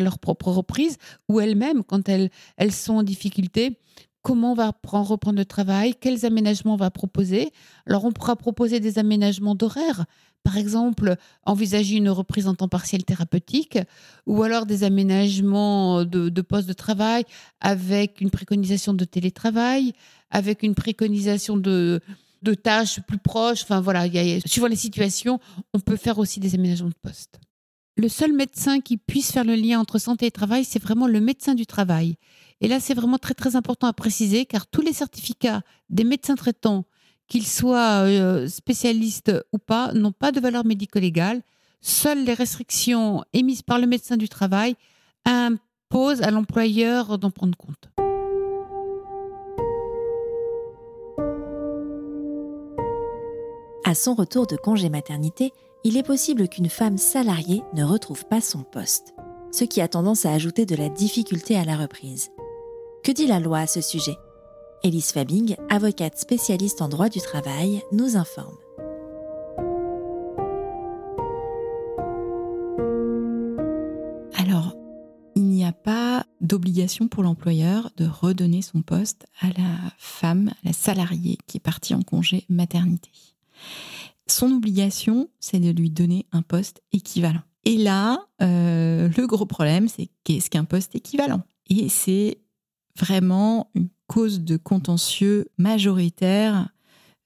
leur 0.00 0.18
propre 0.18 0.50
reprise, 0.50 0.98
ou 1.30 1.40
elles-mêmes, 1.40 1.82
quand 1.82 2.10
elles 2.10 2.72
sont 2.72 2.96
en 2.96 3.02
difficulté 3.02 3.78
comment 4.28 4.52
on 4.52 4.54
va 4.54 4.74
reprendre 4.84 5.38
le 5.38 5.46
travail, 5.46 5.94
quels 5.98 6.26
aménagements 6.26 6.74
on 6.74 6.76
va 6.76 6.90
proposer. 6.90 7.50
Alors, 7.86 8.04
on 8.04 8.12
pourra 8.12 8.36
proposer 8.36 8.78
des 8.78 8.98
aménagements 8.98 9.54
d'horaire, 9.54 10.04
par 10.42 10.58
exemple, 10.58 11.16
envisager 11.46 11.96
une 11.96 12.10
reprise 12.10 12.46
en 12.46 12.54
partiel 12.54 13.04
thérapeutique, 13.04 13.78
ou 14.26 14.42
alors 14.42 14.66
des 14.66 14.84
aménagements 14.84 16.04
de, 16.04 16.28
de 16.28 16.42
postes 16.42 16.68
de 16.68 16.74
travail 16.74 17.24
avec 17.62 18.20
une 18.20 18.28
préconisation 18.28 18.92
de 18.92 19.06
télétravail, 19.06 19.94
avec 20.30 20.62
une 20.62 20.74
préconisation 20.74 21.56
de, 21.56 22.02
de 22.42 22.52
tâches 22.52 23.00
plus 23.08 23.16
proches. 23.16 23.62
Enfin, 23.62 23.80
voilà, 23.80 24.04
suivant 24.44 24.66
les 24.66 24.76
situations, 24.76 25.40
on 25.72 25.80
peut 25.80 25.96
faire 25.96 26.18
aussi 26.18 26.38
des 26.38 26.54
aménagements 26.54 26.90
de 26.90 27.00
poste. 27.00 27.40
Le 27.98 28.08
seul 28.08 28.32
médecin 28.32 28.78
qui 28.80 28.96
puisse 28.96 29.32
faire 29.32 29.42
le 29.42 29.56
lien 29.56 29.80
entre 29.80 29.98
santé 29.98 30.26
et 30.26 30.30
travail, 30.30 30.62
c'est 30.64 30.80
vraiment 30.80 31.08
le 31.08 31.20
médecin 31.20 31.56
du 31.56 31.66
travail. 31.66 32.14
Et 32.60 32.68
là, 32.68 32.78
c'est 32.78 32.94
vraiment 32.94 33.18
très 33.18 33.34
très 33.34 33.56
important 33.56 33.88
à 33.88 33.92
préciser 33.92 34.46
car 34.46 34.68
tous 34.68 34.82
les 34.82 34.92
certificats 34.92 35.62
des 35.90 36.04
médecins 36.04 36.36
traitants, 36.36 36.84
qu'ils 37.26 37.46
soient 37.46 38.06
euh, 38.06 38.46
spécialistes 38.46 39.32
ou 39.52 39.58
pas, 39.58 39.92
n'ont 39.94 40.12
pas 40.12 40.30
de 40.30 40.38
valeur 40.38 40.64
médico-légale. 40.64 41.42
Seules 41.80 42.22
les 42.22 42.34
restrictions 42.34 43.24
émises 43.32 43.62
par 43.62 43.80
le 43.80 43.88
médecin 43.88 44.16
du 44.16 44.28
travail 44.28 44.76
imposent 45.24 46.22
à 46.22 46.30
l'employeur 46.30 47.18
d'en 47.18 47.32
prendre 47.32 47.58
compte. 47.58 47.90
À 53.84 53.96
son 53.96 54.14
retour 54.14 54.46
de 54.46 54.54
congé 54.54 54.88
maternité, 54.88 55.52
il 55.84 55.96
est 55.96 56.02
possible 56.02 56.48
qu'une 56.48 56.68
femme 56.68 56.98
salariée 56.98 57.62
ne 57.74 57.84
retrouve 57.84 58.26
pas 58.26 58.40
son 58.40 58.62
poste, 58.62 59.14
ce 59.52 59.64
qui 59.64 59.80
a 59.80 59.88
tendance 59.88 60.26
à 60.26 60.32
ajouter 60.32 60.66
de 60.66 60.76
la 60.76 60.88
difficulté 60.88 61.56
à 61.56 61.64
la 61.64 61.76
reprise. 61.76 62.30
Que 63.04 63.12
dit 63.12 63.26
la 63.26 63.40
loi 63.40 63.60
à 63.60 63.66
ce 63.66 63.80
sujet? 63.80 64.16
Élise 64.82 65.12
Fabing, 65.12 65.56
avocate 65.70 66.18
spécialiste 66.18 66.82
en 66.82 66.88
droit 66.88 67.08
du 67.08 67.20
travail, 67.20 67.82
nous 67.92 68.16
informe. 68.16 68.56
Alors, 74.36 74.74
il 75.34 75.44
n'y 75.44 75.64
a 75.64 75.72
pas 75.72 76.24
d'obligation 76.40 77.08
pour 77.08 77.22
l'employeur 77.22 77.90
de 77.96 78.06
redonner 78.06 78.62
son 78.62 78.82
poste 78.82 79.26
à 79.40 79.48
la 79.48 79.92
femme, 79.98 80.50
à 80.62 80.68
la 80.68 80.72
salariée 80.72 81.38
qui 81.46 81.56
est 81.56 81.60
partie 81.60 81.94
en 81.94 82.02
congé 82.02 82.44
maternité. 82.48 83.10
Son 84.30 84.52
obligation, 84.52 85.28
c'est 85.40 85.60
de 85.60 85.70
lui 85.70 85.90
donner 85.90 86.26
un 86.32 86.42
poste 86.42 86.82
équivalent. 86.92 87.42
Et 87.64 87.76
là, 87.76 88.26
euh, 88.42 89.08
le 89.16 89.26
gros 89.26 89.46
problème, 89.46 89.88
c'est 89.88 90.08
qu'est-ce 90.24 90.50
qu'un 90.50 90.64
poste 90.64 90.94
équivalent? 90.94 91.42
Et 91.68 91.88
c'est 91.88 92.38
vraiment 92.96 93.70
une 93.74 93.88
cause 94.06 94.40
de 94.40 94.56
contentieux 94.56 95.48
majoritaire 95.58 96.70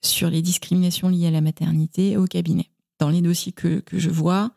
sur 0.02 0.30
les 0.30 0.42
discriminations 0.42 1.08
liées 1.08 1.28
à 1.28 1.30
la 1.30 1.40
maternité 1.40 2.16
au 2.16 2.26
cabinet. 2.26 2.70
Dans 2.98 3.08
les 3.08 3.22
dossiers 3.22 3.52
que, 3.52 3.80
que 3.80 3.98
je 3.98 4.10
vois, 4.10 4.52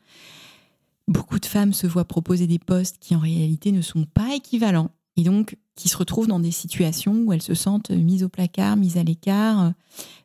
beaucoup 1.08 1.39
de 1.39 1.45
femmes 1.45 1.73
se 1.73 1.88
voient 1.88 2.05
proposer 2.05 2.47
des 2.47 2.60
postes 2.60 2.97
qui 2.99 3.15
en 3.15 3.19
réalité 3.19 3.71
ne 3.71 3.81
sont 3.81 4.05
pas 4.05 4.36
équivalents 4.36 4.91
et 5.17 5.23
donc 5.23 5.58
qui 5.75 5.89
se 5.89 5.97
retrouvent 5.97 6.27
dans 6.27 6.39
des 6.39 6.51
situations 6.51 7.15
où 7.25 7.34
elles 7.34 7.41
se 7.41 7.53
sentent 7.53 7.91
mises 7.91 8.23
au 8.23 8.29
placard, 8.29 8.75
mises 8.75 8.97
à 8.97 9.03
l'écart, 9.03 9.73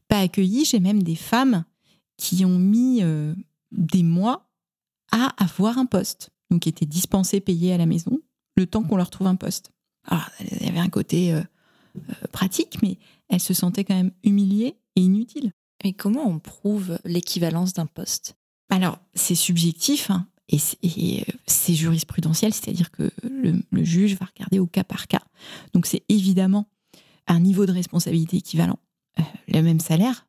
pas 0.09 0.20
accueillies. 0.20 0.64
J'ai 0.64 0.80
même 0.80 1.02
des 1.02 1.16
femmes 1.16 1.64
qui 2.20 2.44
ont 2.44 2.59
mis 2.59 3.02
euh, 3.02 3.35
des 3.72 4.02
mois 4.02 4.46
à 5.11 5.35
avoir 5.42 5.78
un 5.78 5.87
poste, 5.87 6.30
donc 6.50 6.61
qui 6.61 6.68
étaient 6.68 6.87
dispensées, 6.87 7.40
payées 7.40 7.72
à 7.72 7.78
la 7.78 7.87
maison, 7.87 8.20
le 8.56 8.66
temps 8.66 8.83
qu'on 8.83 8.98
leur 8.98 9.09
trouve 9.09 9.26
un 9.26 9.37
poste. 9.37 9.72
Alors, 10.04 10.28
il 10.38 10.66
y 10.66 10.68
avait 10.68 10.78
un 10.78 10.90
côté 10.90 11.33
euh, 11.33 11.40
euh, 11.96 12.26
pratique, 12.30 12.83
mais 12.83 12.98
elle 13.30 13.40
se 13.40 13.54
sentait 13.54 13.85
quand 13.85 13.94
même 13.94 14.12
humiliée 14.22 14.76
et 14.96 15.00
inutile. 15.00 15.52
Mais 15.83 15.94
comment 15.94 16.28
on 16.28 16.38
prouve 16.38 16.98
l'équivalence 17.06 17.72
d'un 17.72 17.87
poste? 17.87 18.37
Alors, 18.68 18.98
c'est 19.14 19.35
subjectif 19.35 20.11
hein, 20.11 20.26
et 20.50 20.59
c'est 21.46 21.74
jurisprudentiel, 21.74 22.52
c'est-à-dire 22.52 22.90
que 22.90 23.11
le, 23.22 23.62
le, 23.70 23.85
juge 23.85 24.18
va 24.18 24.26
regarder 24.26 24.59
au 24.59 24.66
cas 24.66 24.85
par 24.85 25.06
cas. 25.06 25.22
Donc, 25.72 25.87
c'est 25.87 26.02
évidemment 26.11 26.68
un 27.28 27.40
niveau 27.40 27.64
de 27.64 27.72
responsabilité 27.72 28.37
équivalent, 28.37 28.78
le 29.48 29.62
même 29.62 29.80
salaire, 29.80 30.26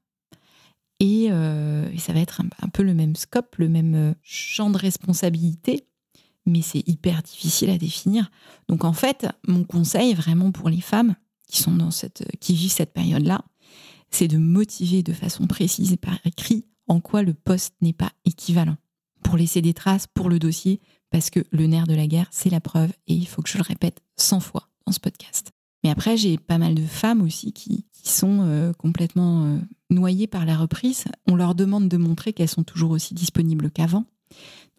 euh, 1.03 1.89
et, 1.91 1.97
ça 1.97 2.13
va 2.13 2.19
être 2.19 2.41
un, 2.41 2.69
peu 2.69 2.83
le 2.83 2.93
même 2.93 3.15
scope, 3.15 3.55
le 3.57 3.69
même 3.69 3.95
euh, 3.95 4.13
champ 4.21 4.69
de 4.69 4.77
responsabilité, 4.77 5.87
mais 6.45 6.61
c'est 6.61 6.87
hyper 6.87 7.21
difficile 7.23 7.69
à 7.69 7.77
définir. 7.77 8.29
Donc 8.67 8.83
en 8.83 8.93
fait, 8.93 9.27
mon 9.47 9.63
conseil 9.63 10.13
vraiment 10.13 10.51
pour 10.51 10.69
les 10.69 10.81
femmes 10.81 11.15
qui 11.47 11.61
sont 11.61 11.75
dans 11.75 11.91
cette, 11.91 12.23
qui 12.39 12.53
vivent 12.53 12.71
cette 12.71 12.93
période-là, 12.93 13.43
c'est 14.09 14.27
de 14.27 14.37
motiver 14.37 15.03
de 15.03 15.13
façon 15.13 15.47
précise 15.47 15.93
et 15.93 15.97
par 15.97 16.17
écrit 16.25 16.65
en 16.87 16.99
quoi 16.99 17.23
le 17.23 17.33
poste 17.33 17.73
n'est 17.81 17.93
pas 17.93 18.11
équivalent, 18.25 18.77
pour 19.23 19.37
laisser 19.37 19.61
des 19.61 19.73
traces 19.73 20.07
pour 20.07 20.29
le 20.29 20.39
dossier, 20.39 20.81
parce 21.09 21.29
que 21.29 21.39
le 21.51 21.67
nerf 21.67 21.87
de 21.87 21.95
la 21.95 22.07
guerre, 22.07 22.27
c'est 22.31 22.49
la 22.49 22.59
preuve, 22.59 22.91
et 23.07 23.13
il 23.13 23.27
faut 23.27 23.41
que 23.41 23.49
je 23.49 23.57
le 23.57 23.63
répète 23.63 24.01
100 24.17 24.39
fois 24.41 24.67
dans 24.85 24.91
ce 24.91 24.99
podcast. 24.99 25.53
Mais 25.83 25.89
après, 25.89 26.17
j'ai 26.17 26.37
pas 26.37 26.57
mal 26.57 26.75
de 26.75 26.85
femmes 26.85 27.21
aussi 27.21 27.53
qui, 27.53 27.85
sont 28.03 28.39
euh, 28.41 28.73
complètement 28.73 29.43
euh, 29.43 29.59
noyées 29.91 30.25
par 30.25 30.47
la 30.47 30.57
reprise. 30.57 31.05
On 31.27 31.35
leur 31.35 31.53
demande 31.53 31.87
de 31.87 31.97
montrer 31.97 32.33
qu'elles 32.33 32.49
sont 32.49 32.63
toujours 32.63 32.89
aussi 32.89 33.13
disponibles 33.13 33.69
qu'avant. 33.69 34.05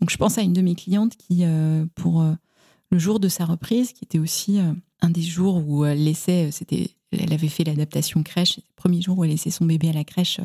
Donc 0.01 0.11
je 0.11 0.17
pense 0.17 0.38
à 0.38 0.43
une 0.43 0.53
de 0.53 0.61
mes 0.61 0.75
clientes 0.75 1.17
qui, 1.17 1.45
euh, 1.45 1.87
pour 1.95 2.25
le 2.91 2.99
jour 2.99 3.21
de 3.21 3.29
sa 3.29 3.45
reprise, 3.45 3.93
qui 3.93 4.05
était 4.05 4.19
aussi 4.19 4.59
un 4.59 5.11
des 5.11 5.23
jours 5.23 5.62
où 5.69 5.85
elle 5.85 6.03
laissait, 6.03 6.51
c'était, 6.51 6.91
elle 7.12 7.33
avait 7.33 7.47
fait 7.47 7.62
l'adaptation 7.62 8.25
crèche, 8.25 8.57
le 8.57 8.62
premier 8.75 9.01
jour 9.01 9.19
où 9.19 9.25
elle 9.25 9.31
laissait 9.31 9.51
son 9.51 9.67
bébé 9.67 9.91
à 9.91 9.93
la 9.93 10.03
crèche 10.03 10.41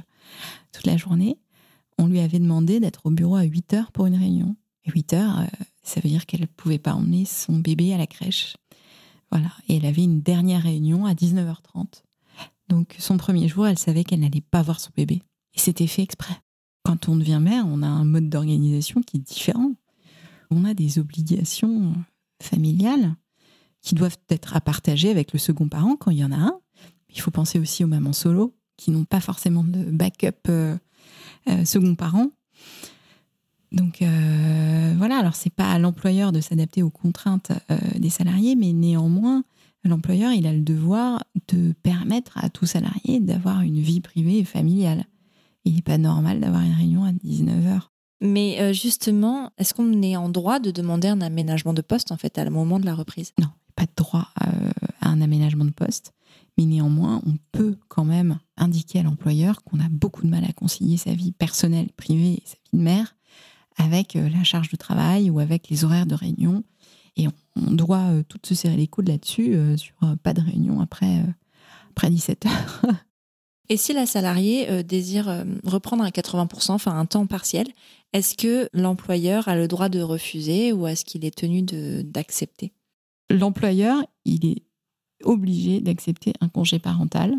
toute 0.71 0.85
la 0.85 0.97
journée, 0.97 1.39
on 1.97 2.05
lui 2.05 2.19
avait 2.19 2.37
demandé 2.37 2.79
d'être 2.79 3.07
au 3.07 3.09
bureau 3.09 3.37
à 3.37 3.43
8 3.43 3.73
heures 3.73 3.91
pour 3.91 4.05
une 4.05 4.17
réunion. 4.17 4.55
Et 4.85 4.91
8 4.91 5.13
heures, 5.13 5.47
ça 5.81 5.99
veut 5.99 6.09
dire 6.09 6.27
qu'elle 6.27 6.41
ne 6.41 6.45
pouvait 6.45 6.77
pas 6.77 6.93
emmener 6.93 7.25
son 7.25 7.57
bébé 7.57 7.91
à 7.95 7.97
la 7.97 8.05
crèche. 8.05 8.55
Voilà. 9.31 9.51
Et 9.67 9.77
elle 9.77 9.85
avait 9.85 10.03
une 10.03 10.21
dernière 10.21 10.63
réunion 10.63 11.05
à 11.05 11.13
19h30. 11.13 12.03
Donc, 12.69 12.95
son 12.99 13.17
premier 13.17 13.47
jour, 13.47 13.67
elle 13.67 13.77
savait 13.77 14.03
qu'elle 14.03 14.19
n'allait 14.19 14.41
pas 14.41 14.61
voir 14.61 14.79
son 14.79 14.91
bébé. 14.95 15.21
Et 15.53 15.59
c'était 15.59 15.87
fait 15.87 16.03
exprès. 16.03 16.35
Quand 16.83 17.09
on 17.09 17.15
devient 17.15 17.39
mère, 17.41 17.65
on 17.67 17.81
a 17.81 17.87
un 17.87 18.05
mode 18.05 18.29
d'organisation 18.29 19.01
qui 19.01 19.17
est 19.17 19.21
différent. 19.21 19.73
On 20.51 20.65
a 20.65 20.73
des 20.73 20.99
obligations 20.99 21.93
familiales 22.41 23.15
qui 23.81 23.95
doivent 23.95 24.17
être 24.29 24.55
à 24.55 24.61
partager 24.61 25.09
avec 25.09 25.33
le 25.33 25.39
second 25.39 25.67
parent 25.67 25.95
quand 25.95 26.11
il 26.11 26.17
y 26.17 26.23
en 26.23 26.31
a 26.31 26.37
un. 26.37 26.59
Il 27.13 27.21
faut 27.21 27.31
penser 27.31 27.59
aussi 27.59 27.83
aux 27.83 27.87
mamans 27.87 28.13
solo 28.13 28.55
qui 28.77 28.91
n'ont 28.91 29.05
pas 29.05 29.19
forcément 29.19 29.63
de 29.63 29.83
backup 29.85 30.49
euh, 30.49 30.77
euh, 31.49 31.65
second 31.65 31.95
parent. 31.95 32.29
Donc 33.71 34.01
euh, 34.01 34.93
voilà, 34.97 35.17
alors 35.17 35.35
c'est 35.35 35.53
pas 35.53 35.71
à 35.71 35.79
l'employeur 35.79 36.31
de 36.31 36.39
s'adapter 36.39 36.83
aux 36.83 36.89
contraintes 36.89 37.51
euh, 37.69 37.77
des 37.97 38.09
salariés, 38.09 38.55
mais 38.55 38.71
néanmoins, 38.71 39.43
l'employeur, 39.83 40.31
il 40.31 40.47
a 40.47 40.53
le 40.53 40.61
devoir 40.61 41.23
de 41.49 41.73
permettre 41.83 42.37
à 42.37 42.49
tout 42.49 42.65
salarié 42.65 43.19
d'avoir 43.19 43.61
une 43.61 43.79
vie 43.79 44.01
privée 44.01 44.39
et 44.39 44.45
familiale. 44.45 45.05
Il 45.65 45.75
n'est 45.75 45.81
pas 45.81 45.97
normal 45.97 46.39
d'avoir 46.39 46.61
une 46.61 46.73
réunion 46.73 47.03
à 47.03 47.11
19h. 47.11 47.81
Mais 48.21 48.61
euh, 48.61 48.73
justement, 48.73 49.51
est-ce 49.57 49.73
qu'on 49.73 50.01
est 50.01 50.15
en 50.15 50.29
droit 50.29 50.59
de 50.59 50.71
demander 50.71 51.09
un 51.09 51.21
aménagement 51.21 51.73
de 51.73 51.81
poste 51.81 52.11
en 52.11 52.17
fait 52.17 52.37
à 52.37 52.45
le 52.45 52.51
moment 52.51 52.79
de 52.79 52.85
la 52.85 52.95
reprise? 52.95 53.33
Non, 53.39 53.49
pas 53.75 53.83
de 53.83 53.91
droit 53.95 54.29
à 54.39 55.09
un 55.09 55.21
aménagement 55.21 55.65
de 55.65 55.71
poste. 55.71 56.13
Mais 56.57 56.65
néanmoins, 56.65 57.21
on 57.27 57.35
peut 57.51 57.77
quand 57.87 58.05
même 58.05 58.39
indiquer 58.55 58.99
à 58.99 59.03
l'employeur 59.03 59.63
qu'on 59.63 59.79
a 59.79 59.89
beaucoup 59.89 60.23
de 60.23 60.29
mal 60.29 60.43
à 60.45 60.53
concilier 60.53 60.97
sa 60.97 61.13
vie 61.13 61.31
personnelle, 61.31 61.89
privée 61.95 62.33
et 62.33 62.43
sa 62.45 62.55
vie 62.55 62.79
de 62.79 62.83
mère 62.83 63.16
avec 63.77 64.15
euh, 64.15 64.29
la 64.29 64.43
charge 64.43 64.69
de 64.69 64.75
travail 64.75 65.29
ou 65.29 65.39
avec 65.39 65.69
les 65.69 65.83
horaires 65.83 66.05
de 66.05 66.15
réunion. 66.15 66.63
Et 67.15 67.27
on, 67.27 67.71
doit 67.71 68.11
euh, 68.11 68.23
toutes 68.27 68.45
se 68.45 68.55
serrer 68.55 68.75
les 68.75 68.87
coudes 68.87 69.07
là-dessus, 69.07 69.55
euh, 69.55 69.77
sur 69.77 69.95
pas 70.23 70.33
de 70.33 70.41
réunion 70.41 70.81
après, 70.81 71.23
après 71.91 72.09
17 72.09 72.45
heures. 72.45 72.81
Et 73.69 73.75
si 73.75 73.91
la 73.91 74.05
salariée 74.05 74.81
désire 74.81 75.43
reprendre 75.65 76.01
à 76.01 76.09
80%, 76.09 76.71
enfin 76.71 76.97
un 76.97 77.05
temps 77.05 77.25
partiel, 77.25 77.67
est-ce 78.13 78.37
que 78.37 78.69
l'employeur 78.71 79.49
a 79.49 79.57
le 79.57 79.67
droit 79.67 79.89
de 79.89 79.99
refuser 79.99 80.71
ou 80.71 80.87
est-ce 80.87 81.03
qu'il 81.03 81.25
est 81.25 81.35
tenu 81.35 81.63
d'accepter? 82.03 82.71
L'employeur, 83.29 84.05
il 84.23 84.45
est 84.45 84.63
obligé 85.25 85.81
d'accepter 85.81 86.31
un 86.39 86.47
congé 86.47 86.79
parental. 86.79 87.35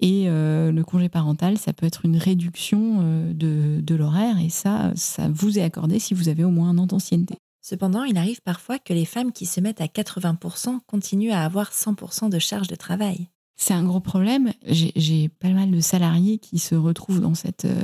Et 0.00 0.24
euh, 0.28 0.72
le 0.72 0.82
congé 0.82 1.08
parental, 1.08 1.58
ça 1.58 1.72
peut 1.72 1.86
être 1.86 2.04
une 2.04 2.16
réduction 2.16 2.98
euh, 3.00 3.32
de, 3.32 3.80
de 3.80 3.94
l'horaire 3.94 4.38
et 4.38 4.48
ça, 4.48 4.92
ça 4.94 5.28
vous 5.28 5.58
est 5.58 5.62
accordé 5.62 5.98
si 5.98 6.14
vous 6.14 6.28
avez 6.28 6.42
au 6.42 6.50
moins 6.50 6.70
un 6.70 6.78
an 6.78 6.86
d'ancienneté. 6.86 7.34
Cependant, 7.60 8.04
il 8.04 8.16
arrive 8.16 8.40
parfois 8.40 8.78
que 8.78 8.94
les 8.94 9.04
femmes 9.04 9.32
qui 9.32 9.44
se 9.44 9.60
mettent 9.60 9.82
à 9.82 9.86
80% 9.86 10.78
continuent 10.86 11.32
à 11.32 11.44
avoir 11.44 11.70
100% 11.72 12.30
de 12.30 12.38
charge 12.38 12.68
de 12.68 12.74
travail. 12.74 13.28
C'est 13.56 13.74
un 13.74 13.84
gros 13.84 14.00
problème. 14.00 14.54
J'ai 14.66 15.28
pas 15.28 15.50
mal 15.50 15.70
de 15.70 15.80
salariés 15.80 16.38
qui 16.38 16.58
se 16.58 16.74
retrouvent 16.74 17.20
dans, 17.20 17.34
cette, 17.34 17.66
euh, 17.66 17.82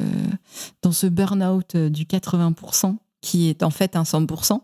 dans 0.80 0.92
ce 0.92 1.06
burn-out 1.06 1.76
du 1.76 2.04
80%, 2.04 2.96
qui 3.20 3.50
est 3.50 3.62
en 3.62 3.68
fait 3.68 3.94
un 3.94 4.04
100%. 4.04 4.62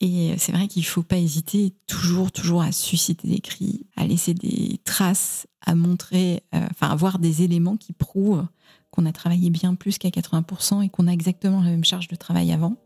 Et 0.00 0.34
c'est 0.36 0.52
vrai 0.52 0.68
qu'il 0.68 0.82
ne 0.82 0.86
faut 0.86 1.02
pas 1.02 1.16
hésiter 1.16 1.72
toujours, 1.86 2.30
toujours 2.30 2.62
à 2.62 2.70
susciter 2.70 3.28
des 3.28 3.40
cris, 3.40 3.86
à 3.96 4.06
laisser 4.06 4.34
des 4.34 4.78
traces, 4.84 5.46
à 5.64 5.74
montrer, 5.74 6.42
euh, 6.54 6.66
enfin, 6.70 6.90
avoir 6.90 7.18
des 7.18 7.42
éléments 7.42 7.76
qui 7.76 7.92
prouvent 7.92 8.46
qu'on 8.90 9.06
a 9.06 9.12
travaillé 9.12 9.50
bien 9.50 9.74
plus 9.74 9.98
qu'à 9.98 10.08
80% 10.08 10.82
et 10.82 10.88
qu'on 10.88 11.06
a 11.06 11.12
exactement 11.12 11.60
la 11.62 11.70
même 11.70 11.84
charge 11.84 12.08
de 12.08 12.16
travail 12.16 12.52
avant 12.52 12.76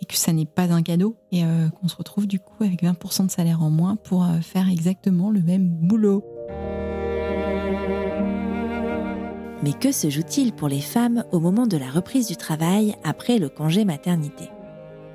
et 0.00 0.06
que 0.06 0.16
ça 0.16 0.32
n'est 0.32 0.46
pas 0.46 0.72
un 0.72 0.82
cadeau 0.82 1.16
et 1.30 1.44
euh, 1.44 1.68
qu'on 1.68 1.88
se 1.88 1.96
retrouve 1.96 2.26
du 2.26 2.38
coup 2.38 2.64
avec 2.64 2.82
20% 2.82 3.26
de 3.26 3.30
salaire 3.30 3.62
en 3.62 3.70
moins 3.70 3.96
pour 3.96 4.24
euh, 4.24 4.40
faire 4.40 4.68
exactement 4.68 5.30
le 5.30 5.42
même 5.42 5.68
boulot. 5.68 6.24
Mais 9.62 9.74
que 9.74 9.92
se 9.92 10.08
joue-t-il 10.08 10.52
pour 10.52 10.68
les 10.68 10.80
femmes 10.80 11.24
au 11.32 11.38
moment 11.38 11.66
de 11.66 11.76
la 11.76 11.90
reprise 11.90 12.26
du 12.26 12.36
travail 12.36 12.96
après 13.04 13.38
le 13.38 13.50
congé 13.50 13.84
maternité? 13.84 14.48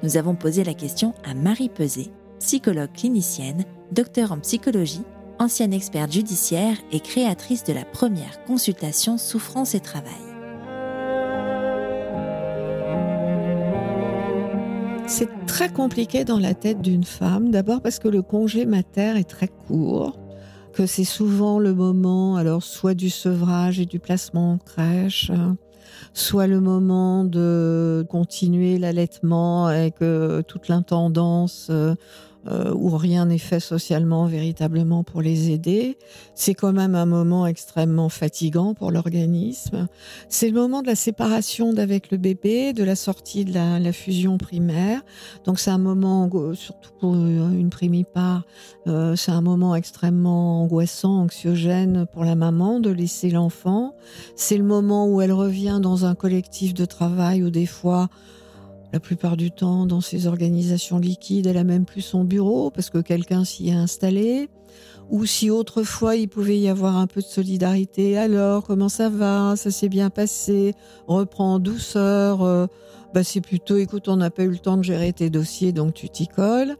Nous 0.06 0.18
avons 0.18 0.36
posé 0.36 0.64
la 0.64 0.76
question 0.76 1.16
à 1.24 1.34
Marie 1.34 1.68
Peset, 1.68 2.12
psychologue 2.40 2.92
clinicienne, 2.94 3.66
docteur 3.92 4.32
en 4.32 4.38
psychologie, 4.38 5.02
ancienne 5.40 5.74
experte 5.74 6.12
judiciaire 6.12 6.78
et 6.92 7.00
créatrice 7.00 7.64
de 7.64 7.74
la 7.74 7.86
première 7.86 8.44
consultation 8.44 9.18
Souffrance 9.18 9.74
et 9.74 9.80
Travail. 9.80 10.14
C'est 15.08 15.30
très 15.48 15.70
compliqué 15.70 16.24
dans 16.24 16.40
la 16.40 16.54
tête 16.54 16.82
d'une 16.82 17.04
femme, 17.04 17.50
d'abord 17.50 17.82
parce 17.82 17.98
que 17.98 18.08
le 18.08 18.22
congé 18.22 18.68
mater 18.68 19.18
est 19.18 19.28
très 19.28 19.48
court, 19.48 20.20
que 20.74 20.86
c'est 20.86 21.04
souvent 21.04 21.58
le 21.58 21.74
moment, 21.74 22.36
alors 22.36 22.62
soit 22.62 22.94
du 22.94 23.10
sevrage 23.10 23.80
et 23.80 23.88
du 23.88 24.00
placement 24.00 24.54
en 24.54 24.58
crèche, 24.60 25.32
soit 26.14 26.48
le 26.48 26.60
moment 26.60 27.24
de 27.24 28.06
continuer 28.10 28.78
l'allaitement 28.78 29.68
avec 29.68 29.96
toute 30.48 30.68
l'intendance 30.68 31.72
euh, 32.48 32.72
où 32.76 32.96
rien 32.96 33.26
n'est 33.26 33.40
fait 33.40 33.60
socialement 33.60 34.28
véritablement 34.28 35.04
pour 35.04 35.22
les 35.22 35.50
aider. 35.50 35.98
C'est 36.36 36.54
quand 36.54 36.74
même 36.74 36.94
un 36.94 37.08
moment 37.08 37.48
extrêmement 37.48 38.10
fatigant 38.10 38.76
pour 38.76 38.92
l'organisme. 38.92 39.88
C'est 40.30 40.48
le 40.48 40.54
moment 40.54 40.84
de 40.84 40.88
la 40.88 40.96
séparation 40.96 41.74
d'avec 41.74 42.12
le 42.12 42.18
bébé, 42.18 42.74
de 42.74 42.84
la 42.84 42.96
sortie 42.96 43.46
de 43.46 43.54
la, 43.54 43.92
fusion 43.94 44.38
primaire. 44.38 45.02
Donc 45.46 45.58
c'est 45.58 45.72
un 45.72 45.80
moment, 45.80 46.30
surtout 46.54 46.92
pour 47.00 47.16
une 47.16 47.70
primipare, 47.70 48.44
euh, 48.88 49.16
c'est 49.16 49.32
un 49.32 49.42
moment 49.42 49.76
extrêmement 49.76 50.62
angoissant, 50.62 51.22
anxiogène 51.22 52.06
pour 52.06 52.26
la 52.26 52.36
maman 52.36 52.80
de 52.80 52.92
laisser 52.92 53.32
l'enfant. 53.32 53.96
C'est 54.36 54.58
le 54.58 54.64
moment 54.64 55.08
où 55.08 55.22
elle 55.22 55.32
revient 55.32 55.80
dans 55.82 56.06
un 56.06 56.14
collectif 56.14 56.74
de 56.74 56.86
travail 56.86 57.44
où 57.44 57.50
des 57.50 57.66
fois 57.66 58.10
la 58.96 59.02
plupart 59.02 59.36
du 59.36 59.52
temps, 59.52 59.86
dans 59.86 60.00
ces 60.00 60.26
organisations 60.26 61.00
liquides, 61.00 61.48
elle 61.48 61.58
a 61.58 61.66
même 61.66 61.84
plus 61.84 62.00
son 62.00 62.24
bureau 62.24 62.72
parce 62.72 62.90
que 62.90 63.00
quelqu'un 63.00 63.44
s'y 63.44 63.68
est 63.68 63.74
installé. 63.74 64.48
Ou 65.10 65.26
si 65.26 65.50
autrefois 65.50 66.16
il 66.16 66.30
pouvait 66.30 66.58
y 66.58 66.70
avoir 66.70 66.96
un 66.96 67.06
peu 67.06 67.20
de 67.20 67.26
solidarité, 67.26 68.18
alors 68.18 68.64
comment 68.64 68.88
ça 68.88 69.10
va? 69.10 69.56
Ça 69.58 69.70
s'est 69.70 69.90
bien 69.90 70.10
passé? 70.10 70.76
Reprends 71.08 71.56
en 71.56 71.60
douceur. 71.60 72.42
Euh, 72.44 72.68
bah, 73.14 73.26
c'est 73.26 73.42
plutôt, 73.42 73.76
écoute, 73.76 74.08
on 74.08 74.16
n'a 74.16 74.30
pas 74.30 74.44
eu 74.44 74.50
le 74.50 74.60
temps 74.60 74.78
de 74.78 74.84
gérer 74.84 75.12
tes 75.12 75.30
dossiers, 75.30 75.74
donc 75.74 75.94
tu 75.94 76.08
t'y 76.08 76.30
colles 76.30 76.78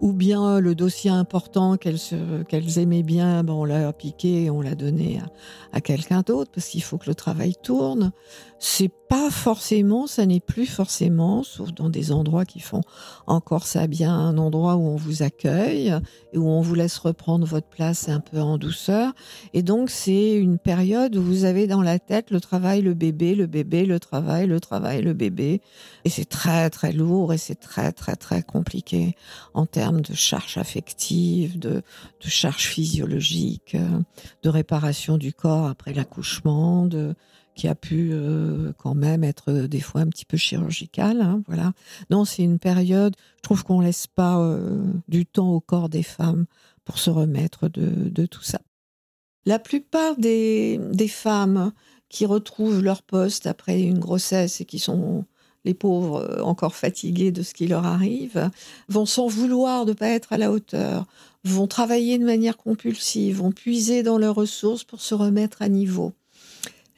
ou 0.00 0.14
bien 0.14 0.60
le 0.60 0.74
dossier 0.74 1.10
important 1.10 1.76
qu'elles 1.76 2.78
aimaient 2.78 3.02
bien, 3.02 3.44
ben 3.44 3.52
on 3.52 3.66
l'a 3.66 3.92
piqué 3.92 4.44
et 4.44 4.50
on 4.50 4.62
l'a 4.62 4.74
donné 4.74 5.20
à, 5.72 5.82
quelqu'un 5.82 6.22
d'autre 6.22 6.50
parce 6.54 6.68
qu'il 6.68 6.82
faut 6.82 6.96
que 6.96 7.06
le 7.06 7.14
travail 7.14 7.54
tourne. 7.62 8.12
C'est 8.58 8.90
pas 9.10 9.28
forcément, 9.28 10.06
ça 10.06 10.24
n'est 10.24 10.38
plus 10.38 10.66
forcément, 10.66 11.42
sauf 11.42 11.72
dans 11.74 11.90
des 11.90 12.12
endroits 12.12 12.44
qui 12.44 12.60
font 12.60 12.82
encore 13.26 13.66
ça 13.66 13.88
bien, 13.88 14.14
un 14.14 14.38
endroit 14.38 14.76
où 14.76 14.86
on 14.86 14.94
vous 14.94 15.24
accueille 15.24 15.92
et 16.32 16.38
où 16.38 16.48
on 16.48 16.60
vous 16.60 16.76
laisse 16.76 16.96
reprendre 16.96 17.44
votre 17.44 17.66
place 17.66 18.08
un 18.08 18.20
peu 18.20 18.40
en 18.40 18.56
douceur. 18.56 19.12
Et 19.52 19.64
donc 19.64 19.90
c'est 19.90 20.34
une 20.34 20.58
période 20.58 21.16
où 21.16 21.22
vous 21.22 21.44
avez 21.44 21.66
dans 21.66 21.82
la 21.82 21.98
tête 21.98 22.30
le 22.30 22.40
travail, 22.40 22.82
le 22.82 22.94
bébé, 22.94 23.34
le 23.34 23.48
bébé, 23.48 23.84
le 23.84 23.98
travail, 23.98 24.46
le 24.46 24.60
travail, 24.60 25.02
le 25.02 25.12
bébé. 25.12 25.60
Et 26.04 26.08
c'est 26.08 26.28
très 26.28 26.70
très 26.70 26.92
lourd 26.92 27.32
et 27.32 27.38
c'est 27.38 27.58
très 27.58 27.90
très 27.90 28.14
très 28.14 28.44
compliqué 28.44 29.16
en 29.54 29.66
termes 29.66 30.02
de 30.02 30.14
charge 30.14 30.56
affective, 30.56 31.58
de, 31.58 31.82
de 32.22 32.28
charge 32.28 32.68
physiologique, 32.68 33.76
de 34.44 34.48
réparation 34.48 35.18
du 35.18 35.32
corps 35.32 35.66
après 35.66 35.92
l'accouchement, 35.94 36.86
de 36.86 37.16
qui 37.54 37.68
a 37.68 37.74
pu 37.74 38.10
euh, 38.12 38.72
quand 38.78 38.94
même 38.94 39.24
être 39.24 39.50
euh, 39.50 39.68
des 39.68 39.80
fois 39.80 40.00
un 40.00 40.06
petit 40.08 40.24
peu 40.24 40.36
chirurgical. 40.36 41.20
Hein, 41.20 41.42
voilà. 41.46 41.72
Non, 42.10 42.24
c'est 42.24 42.42
une 42.42 42.58
période, 42.58 43.16
je 43.36 43.42
trouve 43.42 43.64
qu'on 43.64 43.80
laisse 43.80 44.06
pas 44.06 44.38
euh, 44.40 44.82
du 45.08 45.26
temps 45.26 45.50
au 45.50 45.60
corps 45.60 45.88
des 45.88 46.02
femmes 46.02 46.46
pour 46.84 46.98
se 46.98 47.10
remettre 47.10 47.68
de, 47.68 48.26
tout 48.26 48.42
ça. 48.42 48.60
La 49.44 49.58
plupart 49.58 50.16
des, 50.16 50.80
femmes 51.08 51.72
qui 52.08 52.26
retrouvent 52.26 52.82
leur 52.82 53.02
poste 53.02 53.46
après 53.46 53.80
une 53.80 53.98
grossesse 53.98 54.60
et 54.60 54.64
qui 54.64 54.78
sont 54.78 55.24
les 55.64 55.74
pauvres 55.74 56.40
encore 56.42 56.74
fatiguées 56.74 57.30
de 57.30 57.42
ce 57.42 57.52
qui 57.52 57.66
leur 57.66 57.84
arrive, 57.84 58.50
vont 58.88 59.04
s'en 59.06 59.26
vouloir 59.26 59.84
de 59.84 59.90
ne 59.90 59.96
pas 59.96 60.08
être 60.08 60.32
à 60.32 60.38
la 60.38 60.50
hauteur, 60.50 61.06
vont 61.44 61.66
travailler 61.66 62.18
de 62.18 62.24
manière 62.24 62.56
compulsive, 62.56 63.36
vont 63.36 63.52
puiser 63.52 64.02
dans 64.02 64.16
leurs 64.16 64.34
ressources 64.34 64.84
pour 64.84 65.02
se 65.02 65.14
remettre 65.14 65.60
à 65.60 65.68
niveau 65.68 66.14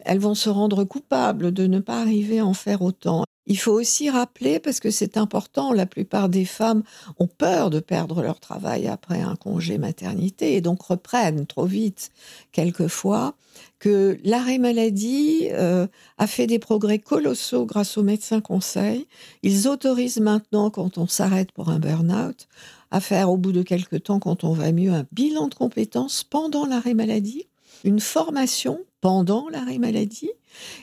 elles 0.04 0.18
vont 0.18 0.34
se 0.34 0.48
rendre 0.48 0.84
coupables 0.84 1.52
de 1.52 1.66
ne 1.66 1.80
pas 1.80 2.00
arriver 2.00 2.40
à 2.40 2.46
en 2.46 2.54
faire 2.54 2.82
autant. 2.82 3.24
Il 3.46 3.58
faut 3.58 3.72
aussi 3.72 4.08
rappeler, 4.08 4.60
parce 4.60 4.78
que 4.78 4.90
c'est 4.90 5.16
important, 5.16 5.72
la 5.72 5.86
plupart 5.86 6.28
des 6.28 6.44
femmes 6.44 6.84
ont 7.18 7.26
peur 7.26 7.70
de 7.70 7.80
perdre 7.80 8.22
leur 8.22 8.38
travail 8.38 8.86
après 8.86 9.20
un 9.20 9.34
congé 9.34 9.78
maternité 9.78 10.54
et 10.54 10.60
donc 10.60 10.82
reprennent 10.82 11.44
trop 11.46 11.66
vite 11.66 12.12
quelquefois, 12.52 13.34
que 13.80 14.16
l'arrêt 14.22 14.58
maladie 14.58 15.48
euh, 15.50 15.88
a 16.18 16.26
fait 16.28 16.46
des 16.46 16.60
progrès 16.60 17.00
colossaux 17.00 17.66
grâce 17.66 17.98
aux 17.98 18.04
médecins 18.04 18.40
conseils. 18.40 19.08
Ils 19.42 19.66
autorisent 19.66 20.20
maintenant, 20.20 20.70
quand 20.70 20.96
on 20.96 21.08
s'arrête 21.08 21.50
pour 21.50 21.68
un 21.68 21.80
burn-out, 21.80 22.46
à 22.92 23.00
faire 23.00 23.30
au 23.30 23.36
bout 23.36 23.52
de 23.52 23.62
quelques 23.62 24.04
temps, 24.04 24.20
quand 24.20 24.44
on 24.44 24.52
va 24.52 24.70
mieux, 24.70 24.92
un 24.92 25.06
bilan 25.10 25.48
de 25.48 25.54
compétences 25.54 26.22
pendant 26.22 26.64
l'arrêt 26.64 26.94
maladie, 26.94 27.48
une 27.84 28.00
formation 28.00 28.84
pendant 29.00 29.48
l'arrêt 29.48 29.78
maladie, 29.78 30.30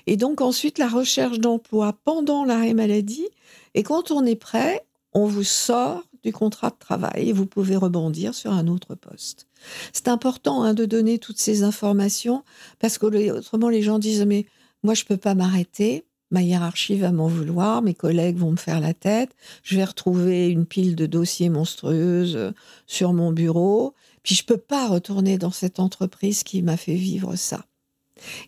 et 0.08 0.18
donc 0.18 0.42
ensuite 0.42 0.78
la 0.78 0.88
recherche 0.88 1.40
d'emploi 1.40 1.96
pendant 2.04 2.44
l'arrêt 2.44 2.74
maladie. 2.74 3.28
Et 3.76 3.84
quand 3.84 4.12
on 4.12 4.26
est 4.26 4.36
prêt, 4.36 4.86
on 5.14 5.26
vous 5.26 5.44
sort 5.44 6.04
du 6.24 6.34
contrat 6.34 6.70
de 6.70 6.76
travail 6.78 7.30
et 7.30 7.34
vous 7.34 7.46
pouvez 7.46 7.76
rebondir 7.76 8.36
sur 8.36 8.52
un 8.52 8.68
autre 8.68 8.96
poste. 8.96 9.48
C'est 9.94 10.08
important 10.08 10.64
hein, 10.64 10.74
de 10.74 10.86
donner 10.86 11.18
toutes 11.18 11.38
ces 11.38 11.64
informations 11.64 12.44
parce 12.80 12.98
que 12.98 13.32
autrement 13.32 13.70
les 13.70 13.82
gens 13.82 14.00
disent 14.00 14.26
mais 14.26 14.46
moi 14.84 14.94
je 14.94 15.06
peux 15.06 15.18
pas 15.18 15.36
m'arrêter, 15.36 16.04
ma 16.32 16.42
hiérarchie 16.42 16.98
va 16.98 17.12
m'en 17.12 17.28
vouloir, 17.28 17.82
mes 17.82 17.94
collègues 17.94 18.38
vont 18.38 18.52
me 18.52 18.58
faire 18.58 18.80
la 18.80 18.94
tête, 18.94 19.32
je 19.64 19.78
vais 19.78 19.86
retrouver 19.86 20.48
une 20.50 20.66
pile 20.66 20.96
de 20.96 21.06
dossiers 21.06 21.50
monstrueuses 21.50 22.36
euh, 22.36 22.52
sur 22.86 23.14
mon 23.14 23.32
bureau, 23.32 23.94
puis 24.30 24.36
je 24.36 24.46
peux 24.46 24.58
pas 24.58 24.88
retourner 24.88 25.39
dans 25.39 25.50
cette 25.50 25.80
entreprise 25.80 26.44
qui 26.44 26.62
m'a 26.62 26.78
fait 26.78 26.94
vivre 26.94 27.36
ça. 27.36 27.65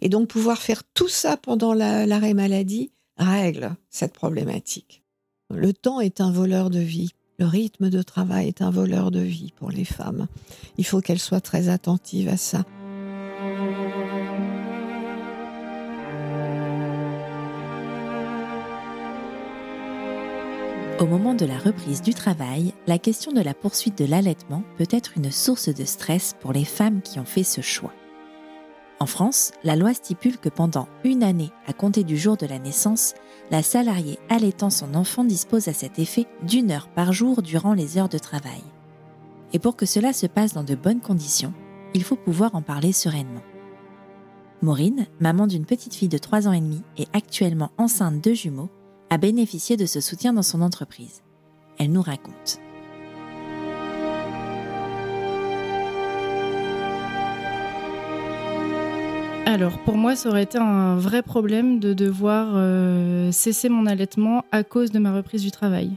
Et 0.02 0.10
donc 0.10 0.28
pouvoir 0.28 0.60
faire 0.60 0.84
tout 0.94 1.08
ça 1.08 1.38
pendant 1.38 1.74
l'arrêt 1.74 2.36
maladie 2.36 2.92
règle 3.18 3.76
cette 3.90 4.14
problématique. 4.14 5.02
Le 5.50 5.74
temps 5.74 6.00
est 6.00 6.22
un 6.22 6.32
voleur 6.32 6.70
de 6.70 6.78
vie. 6.78 7.10
Le 7.40 7.48
rythme 7.48 7.90
de 7.90 8.04
travail 8.04 8.48
est 8.48 8.62
un 8.62 8.70
voleur 8.70 9.10
de 9.10 9.22
vie 9.22 9.54
pour 9.56 9.72
les 9.72 9.84
femmes. 9.84 10.28
Il 10.78 10.86
faut 10.86 11.02
qu'elles 11.02 11.18
soient 11.18 11.42
très 11.42 11.68
attentives 11.68 12.30
à 12.30 12.38
ça. 12.38 12.64
Au 21.02 21.08
moment 21.08 21.34
de 21.34 21.48
la 21.48 21.58
reprise 21.58 22.04
du 22.04 22.14
travail, 22.14 22.76
la 22.86 23.00
question 23.00 23.32
de 23.32 23.42
la 23.42 23.56
poursuite 23.56 23.98
de 23.98 24.06
l'allaitement 24.06 24.62
peut 24.78 24.88
être 24.92 25.14
une 25.18 25.32
source 25.32 25.68
de 25.68 25.84
stress 25.84 26.36
pour 26.40 26.54
les 26.54 26.64
femmes 26.64 27.02
qui 27.02 27.18
ont 27.18 27.26
fait 27.26 27.42
ce 27.44 27.62
choix. 27.62 27.92
En 29.00 29.08
France, 29.08 29.52
la 29.64 29.76
loi 29.76 29.96
stipule 29.96 30.38
que 30.38 30.48
pendant 30.48 30.88
une 31.04 31.24
année 31.24 31.50
à 31.66 31.74
compter 31.74 32.04
du 32.04 32.18
jour 32.18 32.38
de 32.38 32.46
la 32.46 32.60
naissance, 32.60 33.16
la 33.50 33.64
salariée 33.64 34.20
allaitant 34.30 34.70
son 34.70 34.94
enfant 34.94 35.24
dispose 35.24 35.70
à 35.70 35.74
cet 35.74 35.98
effet 35.98 36.28
d'une 36.44 36.70
heure 36.70 36.88
par 36.88 37.14
jour 37.14 37.42
durant 37.42 37.74
les 37.74 37.98
heures 37.98 38.08
de 38.08 38.20
travail. 38.20 38.62
Et 39.54 39.60
pour 39.60 39.76
que 39.76 39.88
cela 39.88 40.14
se 40.14 40.28
passe 40.28 40.54
dans 40.54 40.64
de 40.64 40.76
bonnes 40.76 41.02
conditions, 41.02 41.56
il 41.96 42.04
faut 42.04 42.16
pouvoir 42.16 42.54
en 42.54 42.62
parler 42.62 42.92
sereinement. 42.92 43.42
Maureen, 44.62 45.08
maman 45.20 45.48
d'une 45.48 45.66
petite 45.66 45.96
fille 45.96 46.10
de 46.10 46.20
3 46.20 46.48
ans 46.48 46.54
et 46.54 46.62
demi 46.62 46.84
et 47.00 47.08
actuellement 47.14 47.72
enceinte 47.80 48.24
de 48.24 48.36
jumeaux, 48.36 48.70
a 49.12 49.18
bénéficié 49.18 49.76
de 49.76 49.86
ce 49.86 50.00
soutien 50.00 50.32
dans 50.32 50.42
son 50.42 50.62
entreprise. 50.62 51.22
Elle 51.78 51.92
nous 51.92 52.02
raconte. 52.02 52.60
Alors 59.46 59.80
pour 59.80 59.98
moi, 59.98 60.16
ça 60.16 60.30
aurait 60.30 60.44
été 60.44 60.58
un 60.58 60.96
vrai 60.96 61.24
problème 61.24 61.80
de 61.80 61.94
devoir 61.94 62.54
euh, 62.56 63.34
cesser 63.34 63.68
mon 63.68 63.86
allaitement 63.86 64.46
à 64.54 64.64
cause 64.64 64.92
de 64.92 65.00
ma 65.00 65.14
reprise 65.14 65.42
du 65.42 65.52
travail. 65.52 65.92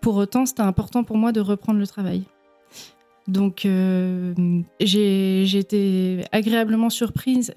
Pour 0.00 0.14
autant, 0.14 0.46
c'était 0.46 0.60
important 0.60 1.02
pour 1.02 1.16
moi 1.16 1.32
de 1.32 1.40
reprendre 1.40 1.80
le 1.80 1.86
travail. 1.86 2.22
Donc 3.26 3.66
euh, 3.66 4.32
j'ai 4.78 5.58
été 5.58 6.24
agréablement 6.30 6.90
surprise 6.90 7.54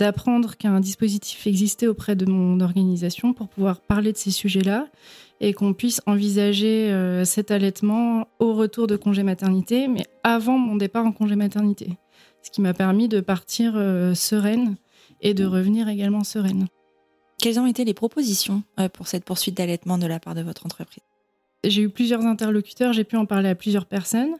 d'apprendre 0.00 0.56
qu'un 0.56 0.80
dispositif 0.80 1.46
existait 1.46 1.86
auprès 1.86 2.16
de 2.16 2.26
mon 2.26 2.60
organisation 2.60 3.32
pour 3.32 3.48
pouvoir 3.48 3.80
parler 3.80 4.12
de 4.12 4.18
ces 4.18 4.30
sujets-là 4.30 4.88
et 5.40 5.54
qu'on 5.54 5.72
puisse 5.72 6.02
envisager 6.06 6.90
euh, 6.90 7.24
cet 7.24 7.50
allaitement 7.50 8.26
au 8.40 8.54
retour 8.54 8.86
de 8.86 8.96
congé 8.96 9.22
maternité, 9.22 9.88
mais 9.88 10.04
avant 10.24 10.58
mon 10.58 10.76
départ 10.76 11.06
en 11.06 11.12
congé 11.12 11.36
maternité 11.36 11.96
ce 12.42 12.50
qui 12.50 12.60
m'a 12.60 12.74
permis 12.74 13.08
de 13.08 13.20
partir 13.20 13.74
euh, 13.76 14.14
sereine 14.14 14.76
et 15.20 15.34
de 15.34 15.44
revenir 15.44 15.88
également 15.88 16.24
sereine. 16.24 16.66
Quelles 17.38 17.58
ont 17.58 17.66
été 17.66 17.84
les 17.84 17.94
propositions 17.94 18.62
euh, 18.78 18.88
pour 18.88 19.08
cette 19.08 19.24
poursuite 19.24 19.56
d'allaitement 19.56 19.98
de 19.98 20.06
la 20.06 20.20
part 20.20 20.34
de 20.34 20.42
votre 20.42 20.66
entreprise? 20.66 21.02
J'ai 21.64 21.82
eu 21.82 21.90
plusieurs 21.90 22.22
interlocuteurs, 22.22 22.92
j'ai 22.92 23.04
pu 23.04 23.16
en 23.16 23.26
parler 23.26 23.50
à 23.50 23.54
plusieurs 23.54 23.86
personnes. 23.86 24.34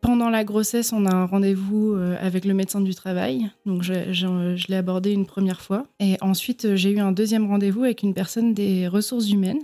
Pendant 0.00 0.30
la 0.30 0.44
grossesse, 0.44 0.92
on 0.92 1.06
a 1.06 1.12
un 1.12 1.26
rendez-vous 1.26 1.94
euh, 1.94 2.16
avec 2.20 2.44
le 2.44 2.54
médecin 2.54 2.80
du 2.80 2.94
travail, 2.94 3.50
donc 3.64 3.82
je, 3.82 4.68
l'ai 4.68 4.76
abordé 4.76 5.12
une 5.12 5.26
première 5.26 5.60
fois. 5.60 5.86
Et 6.00 6.16
ensuite, 6.20 6.76
j'ai 6.76 6.90
eu 6.90 7.00
un 7.00 7.12
deuxième 7.12 7.46
rendez-vous 7.46 7.84
avec 7.84 8.02
une 8.02 8.14
personne 8.14 8.54
des 8.54 8.88
ressources 8.88 9.30
humaines 9.30 9.60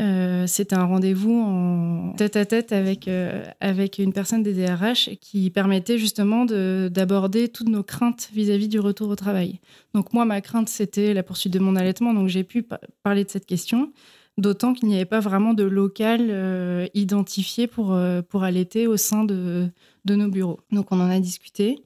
euh, 0.00 0.46
c'était 0.46 0.76
un 0.76 0.84
rendez-vous 0.84 1.40
en 1.40 2.12
tête 2.16 2.36
à 2.36 2.44
tête 2.44 2.72
avec, 2.72 3.08
euh, 3.08 3.44
avec 3.60 3.98
une 3.98 4.12
personne 4.12 4.42
des 4.42 4.52
DRH 4.52 5.10
qui 5.20 5.50
permettait 5.50 5.96
justement 5.96 6.44
d'aborder 6.44 7.48
toutes 7.48 7.68
nos 7.68 7.82
craintes 7.82 8.28
vis-à-vis 8.34 8.68
du 8.68 8.78
retour 8.78 9.08
au 9.08 9.16
travail. 9.16 9.60
Donc 9.94 10.12
moi, 10.12 10.24
ma 10.24 10.40
crainte, 10.40 10.68
c'était 10.68 11.14
la 11.14 11.22
poursuite 11.22 11.52
de 11.52 11.58
mon 11.58 11.76
allaitement, 11.76 12.12
donc 12.12 12.28
j'ai 12.28 12.44
pu 12.44 12.62
parler 13.02 13.24
de 13.24 13.30
cette 13.30 13.46
question, 13.46 13.92
d'autant 14.38 14.74
qu'il 14.74 14.88
n'y 14.88 14.96
avait 14.96 15.04
pas 15.04 15.20
vraiment 15.20 15.54
de 15.54 15.64
local 15.64 16.28
euh, 16.30 16.86
identifié 16.94 17.66
pour, 17.66 17.98
pour 18.28 18.42
allaiter 18.42 18.86
au 18.86 18.96
sein 18.96 19.24
de, 19.24 19.68
de 20.04 20.14
nos 20.14 20.28
bureaux. 20.28 20.60
Donc 20.72 20.92
on 20.92 21.00
en 21.00 21.08
a 21.08 21.20
discuté. 21.20 21.80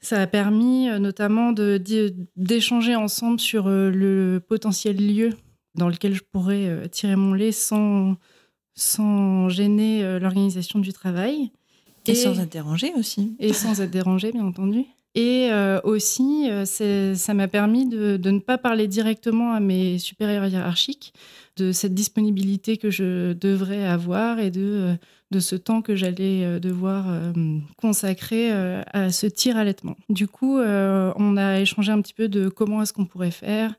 Ça 0.00 0.22
a 0.22 0.26
permis 0.26 0.86
notamment 1.00 1.52
d'échanger 2.36 2.94
ensemble 2.94 3.40
sur 3.40 3.68
le 3.68 4.38
potentiel 4.38 4.96
lieu 4.96 5.30
dans 5.78 5.88
lequel 5.88 6.14
je 6.14 6.22
pourrais 6.22 6.66
euh, 6.66 6.88
tirer 6.88 7.16
mon 7.16 7.32
lait 7.32 7.52
sans, 7.52 8.16
sans 8.74 9.48
gêner 9.48 10.04
euh, 10.04 10.18
l'organisation 10.18 10.80
du 10.80 10.92
travail. 10.92 11.50
Et, 12.06 12.14
sans 12.14 12.38
être 12.38 12.50
dérangé 12.50 12.92
aussi. 12.96 13.36
Et 13.38 13.52
sans 13.52 13.80
être 13.80 13.90
dérangé, 13.90 14.32
bien 14.32 14.44
entendu. 14.44 14.84
Et 15.18 15.50
euh, 15.50 15.80
aussi, 15.82 16.48
ça 16.64 17.34
m'a 17.34 17.48
permis 17.48 17.86
de, 17.86 18.20
ne 18.22 18.38
pas 18.38 18.56
parler 18.56 18.86
directement 18.86 19.52
à 19.52 19.58
mes 19.58 19.98
supérieurs 19.98 20.46
hiérarchiques 20.46 21.12
de 21.56 21.72
cette 21.72 21.92
disponibilité 21.92 22.76
que 22.76 22.88
je 22.88 23.32
devrais 23.32 23.84
avoir 23.84 24.38
et 24.38 24.52
de, 24.52 24.94
de 25.32 25.40
ce 25.40 25.56
temps 25.56 25.82
que 25.82 25.96
j'allais 25.96 26.60
devoir 26.60 27.06
consacrer 27.78 28.52
à 28.52 29.10
ce 29.10 29.26
tir 29.26 29.56
allaitement. 29.56 29.96
Du 30.08 30.28
coup, 30.28 30.60
on 30.60 31.36
a 31.36 31.58
échangé 31.58 31.90
un 31.90 32.00
petit 32.00 32.14
peu 32.14 32.28
de 32.28 32.48
comment 32.48 32.80
est-ce 32.82 32.92
qu'on 32.92 33.06
pourrait 33.06 33.32
faire, 33.32 33.74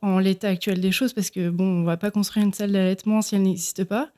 en 0.00 0.18
l'état 0.18 0.48
actuel 0.48 0.80
des 0.80 0.92
choses, 0.92 1.12
parce 1.12 1.28
que 1.28 1.50
bon, 1.50 1.80
on 1.80 1.84
va 1.84 1.98
pas 1.98 2.10
construire 2.10 2.46
une 2.46 2.54
salle 2.54 2.72
d'allaitement 2.72 3.20
si 3.20 3.34
elle 3.34 3.42
n'existe 3.42 3.84
pas. 3.84 4.10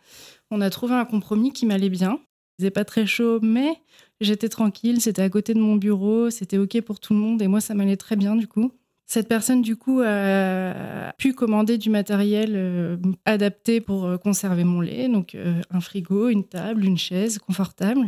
On 0.52 0.60
a 0.60 0.70
trouvé 0.70 0.94
un 0.94 1.04
compromis 1.04 1.52
qui 1.52 1.66
m'allait 1.66 1.90
bien. 1.90 2.20
Pas 2.68 2.84
très 2.84 3.06
chaud, 3.06 3.38
mais 3.40 3.80
j'étais 4.20 4.50
tranquille, 4.50 5.00
c'était 5.00 5.22
à 5.22 5.30
côté 5.30 5.54
de 5.54 5.60
mon 5.60 5.76
bureau, 5.76 6.28
c'était 6.28 6.58
ok 6.58 6.82
pour 6.82 7.00
tout 7.00 7.14
le 7.14 7.20
monde 7.20 7.40
et 7.40 7.48
moi 7.48 7.62
ça 7.62 7.72
m'allait 7.72 7.96
très 7.96 8.16
bien 8.16 8.36
du 8.36 8.46
coup. 8.46 8.70
Cette 9.10 9.26
personne, 9.26 9.60
du 9.60 9.74
coup, 9.74 10.02
a 10.02 11.12
pu 11.18 11.34
commander 11.34 11.78
du 11.78 11.90
matériel 11.90 12.52
euh, 12.54 12.96
adapté 13.24 13.80
pour 13.80 14.04
euh, 14.04 14.18
conserver 14.18 14.62
mon 14.62 14.80
lait, 14.80 15.08
donc 15.08 15.34
euh, 15.34 15.60
un 15.72 15.80
frigo, 15.80 16.28
une 16.28 16.44
table, 16.44 16.84
une 16.84 16.96
chaise 16.96 17.40
confortable. 17.40 18.06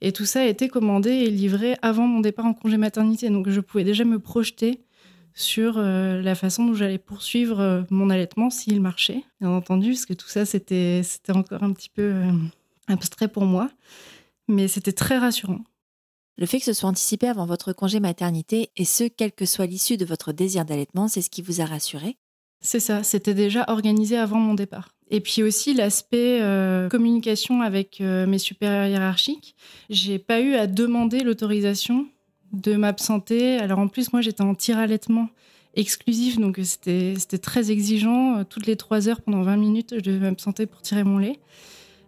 Et 0.00 0.12
tout 0.12 0.24
ça 0.24 0.42
a 0.42 0.44
été 0.44 0.68
commandé 0.68 1.10
et 1.10 1.28
livré 1.28 1.74
avant 1.82 2.06
mon 2.06 2.20
départ 2.20 2.46
en 2.46 2.54
congé 2.54 2.76
maternité. 2.76 3.30
Donc 3.30 3.48
je 3.48 3.58
pouvais 3.58 3.82
déjà 3.82 4.04
me 4.04 4.20
projeter 4.20 4.84
sur 5.34 5.78
la 5.78 6.34
façon 6.36 6.66
dont 6.66 6.74
j'allais 6.74 6.98
poursuivre 6.98 7.84
mon 7.90 8.08
allaitement 8.08 8.48
s'il 8.48 8.80
marchait, 8.80 9.24
bien 9.40 9.50
entendu, 9.50 9.90
parce 9.90 10.06
que 10.06 10.14
tout 10.14 10.28
ça, 10.28 10.44
c'était 10.44 11.02
encore 11.30 11.64
un 11.64 11.72
petit 11.72 11.88
peu 11.88 12.12
abstrait 12.88 13.28
pour 13.28 13.44
moi. 13.44 13.70
Mais 14.48 14.68
c'était 14.68 14.92
très 14.92 15.18
rassurant. 15.18 15.60
Le 16.38 16.46
fait 16.46 16.58
que 16.58 16.64
ce 16.64 16.72
soit 16.72 16.88
anticipé 16.88 17.28
avant 17.28 17.46
votre 17.46 17.72
congé 17.72 18.00
maternité, 18.00 18.70
et 18.76 18.84
ce, 18.84 19.04
quelle 19.04 19.32
que 19.32 19.44
soit 19.44 19.66
l'issue 19.66 19.96
de 19.96 20.04
votre 20.04 20.32
désir 20.32 20.64
d'allaitement, 20.64 21.08
c'est 21.08 21.22
ce 21.22 21.30
qui 21.30 21.42
vous 21.42 21.60
a 21.60 21.66
rassuré? 21.66 22.16
C'est 22.60 22.80
ça, 22.80 23.02
c'était 23.02 23.34
déjà 23.34 23.64
organisé 23.68 24.16
avant 24.16 24.38
mon 24.38 24.54
départ. 24.54 24.94
Et 25.10 25.20
puis 25.20 25.42
aussi 25.42 25.74
l'aspect 25.74 26.40
euh, 26.40 26.88
communication 26.88 27.60
avec 27.60 28.00
euh, 28.00 28.26
mes 28.26 28.38
supérieurs 28.38 28.86
hiérarchiques. 28.86 29.56
J'ai 29.90 30.18
pas 30.18 30.40
eu 30.40 30.54
à 30.54 30.66
demander 30.66 31.20
l'autorisation 31.20 32.06
de 32.52 32.76
m'absenter. 32.76 33.58
Alors 33.58 33.78
en 33.78 33.88
plus, 33.88 34.12
moi, 34.12 34.22
j'étais 34.22 34.42
en 34.42 34.54
tir-allaitement 34.54 35.28
exclusif, 35.74 36.38
donc 36.38 36.58
c'était 36.62 37.38
très 37.38 37.70
exigeant. 37.70 38.44
Toutes 38.44 38.66
les 38.66 38.76
trois 38.76 39.08
heures, 39.08 39.20
pendant 39.22 39.42
20 39.42 39.56
minutes, 39.56 39.94
je 39.96 40.00
devais 40.00 40.18
m'absenter 40.18 40.66
pour 40.66 40.82
tirer 40.82 41.02
mon 41.04 41.18
lait. 41.18 41.40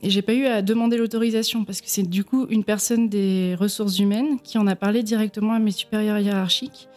Et 0.02 0.10
j'ai 0.10 0.22
pas 0.22 0.34
eu 0.34 0.44
à 0.44 0.60
demander 0.60 0.98
l'autorisation 0.98 1.64
parce 1.64 1.80
que 1.80 1.88
c'est 1.88 2.02
du 2.02 2.24
coup 2.24 2.46
une 2.50 2.62
personne 2.62 3.08
des 3.08 3.54
ressources 3.58 3.98
humaines 3.98 4.38
qui 4.42 4.58
en 4.58 4.66
a 4.66 4.76
parlé 4.76 5.02
directement 5.02 5.54
à 5.54 5.58
mes 5.58 5.70
supérieurs 5.70 6.18
hiérarchiques. 6.18 6.88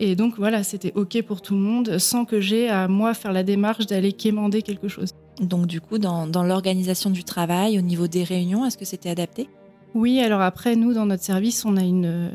Et 0.00 0.16
donc 0.16 0.36
voilà, 0.38 0.62
c'était 0.62 0.92
OK 0.94 1.20
pour 1.22 1.42
tout 1.42 1.54
le 1.54 1.60
monde 1.60 1.98
sans 1.98 2.24
que 2.24 2.40
j'ai 2.40 2.68
à 2.70 2.88
moi 2.88 3.12
faire 3.12 3.32
la 3.32 3.42
démarche 3.42 3.86
d'aller 3.86 4.12
quémander 4.12 4.62
quelque 4.62 4.88
chose. 4.88 5.10
Donc 5.40 5.66
du 5.66 5.80
coup, 5.80 5.98
dans, 5.98 6.26
dans 6.26 6.42
l'organisation 6.42 7.10
du 7.10 7.22
travail, 7.22 7.78
au 7.78 7.82
niveau 7.82 8.06
des 8.06 8.24
réunions, 8.24 8.64
est-ce 8.64 8.78
que 8.78 8.84
c'était 8.84 9.10
adapté? 9.10 9.48
Oui, 9.94 10.20
alors 10.20 10.40
après, 10.40 10.74
nous, 10.74 10.94
dans 10.94 11.04
notre 11.06 11.22
service, 11.22 11.64
on 11.66 11.76
a 11.76 11.82
une, 11.82 12.06
euh, 12.06 12.30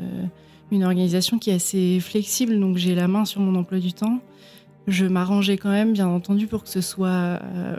une 0.70 0.84
organisation 0.84 1.38
qui 1.38 1.50
est 1.50 1.54
assez 1.54 1.98
flexible, 1.98 2.58
donc 2.58 2.76
j'ai 2.76 2.94
la 2.94 3.08
main 3.08 3.24
sur 3.24 3.40
mon 3.40 3.58
emploi 3.58 3.80
du 3.80 3.92
temps. 3.92 4.20
Je 4.86 5.06
m'arrangeais 5.06 5.56
quand 5.58 5.70
même, 5.70 5.92
bien 5.92 6.06
entendu, 6.06 6.46
pour 6.46 6.62
que 6.62 6.68
ce 6.68 6.80
soit... 6.80 7.08
Euh, 7.08 7.76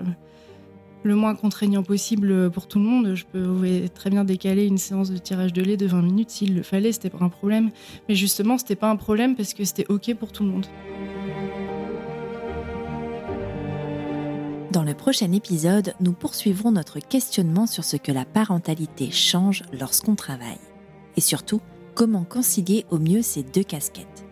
le 1.04 1.16
moins 1.16 1.36
contraignant 1.36 1.84
possible 1.84 2.52
pour 2.52 2.68
tout 2.68 2.80
le 2.80 2.86
monde. 2.86 3.16
Je 3.16 3.26
pouvais 3.26 3.90
très 3.90 4.10
bien 4.10 4.24
décaler 4.24 4.66
une 4.66 4.78
séance 4.78 5.12
de 5.12 5.18
tirage 5.18 5.54
de 5.54 5.62
lait 5.62 5.78
de 5.78 5.88
20 5.88 6.02
minutes 6.02 6.30
s'il 6.30 6.56
le 6.56 6.64
fallait, 6.64 6.92
c'était 6.92 7.10
pas 7.10 7.24
un 7.24 7.30
problème. 7.30 7.72
Mais 8.08 8.16
justement, 8.16 8.58
c'était 8.58 8.76
pas 8.76 8.90
un 8.90 8.96
problème 8.96 9.36
parce 9.36 9.54
que 9.54 9.64
c'était 9.64 9.86
OK 9.90 10.14
pour 10.16 10.32
tout 10.32 10.44
le 10.44 10.50
monde. 10.50 10.66
Dans 14.72 14.84
le 14.84 14.94
prochain 14.94 15.32
épisode, 15.32 15.94
nous 16.00 16.14
poursuivrons 16.14 16.72
notre 16.72 17.00
questionnement 17.00 17.66
sur 17.66 17.84
ce 17.84 17.98
que 17.98 18.12
la 18.12 18.24
parentalité 18.24 19.10
change 19.10 19.64
lorsqu'on 19.74 20.14
travaille. 20.14 20.60
Et 21.18 21.22
surtout, 21.22 21.60
comment 21.96 22.24
concilier 22.24 22.86
au 22.92 23.00
mieux 23.00 23.24
ces 23.24 23.42
deux 23.42 23.64
casquettes. 23.64 24.28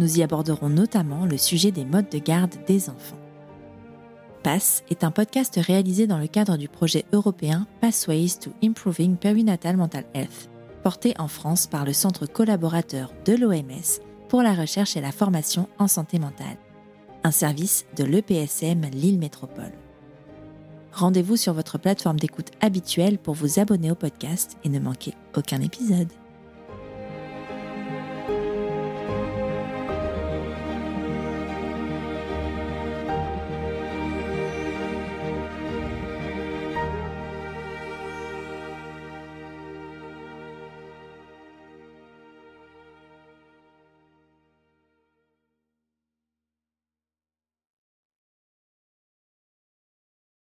Nous 0.00 0.18
y 0.18 0.22
aborderons 0.22 0.68
notamment 0.68 1.24
le 1.24 1.38
sujet 1.38 1.70
des 1.70 1.84
modes 1.84 2.08
de 2.10 2.18
garde 2.18 2.56
des 2.66 2.90
enfants. 2.90 3.19
PASS 4.42 4.84
est 4.88 5.04
un 5.04 5.10
podcast 5.10 5.58
réalisé 5.62 6.06
dans 6.06 6.18
le 6.18 6.26
cadre 6.26 6.56
du 6.56 6.68
projet 6.68 7.04
européen 7.12 7.66
Pathways 7.80 8.38
to 8.40 8.50
Improving 8.62 9.16
Perinatal 9.16 9.76
Mental 9.76 10.04
Health, 10.14 10.48
porté 10.82 11.14
en 11.18 11.28
France 11.28 11.66
par 11.66 11.84
le 11.84 11.92
Centre 11.92 12.26
collaborateur 12.26 13.12
de 13.26 13.34
l'OMS 13.34 14.00
pour 14.28 14.42
la 14.42 14.54
recherche 14.54 14.96
et 14.96 15.00
la 15.00 15.12
formation 15.12 15.68
en 15.78 15.88
santé 15.88 16.18
mentale, 16.18 16.56
un 17.22 17.30
service 17.30 17.84
de 17.96 18.04
l'EPSM 18.04 18.82
Lille 18.92 19.18
Métropole. 19.18 19.72
Rendez-vous 20.92 21.36
sur 21.36 21.52
votre 21.52 21.78
plateforme 21.78 22.18
d'écoute 22.18 22.50
habituelle 22.60 23.18
pour 23.18 23.34
vous 23.34 23.60
abonner 23.60 23.90
au 23.90 23.94
podcast 23.94 24.56
et 24.64 24.68
ne 24.68 24.80
manquer 24.80 25.14
aucun 25.36 25.60
épisode. 25.60 26.08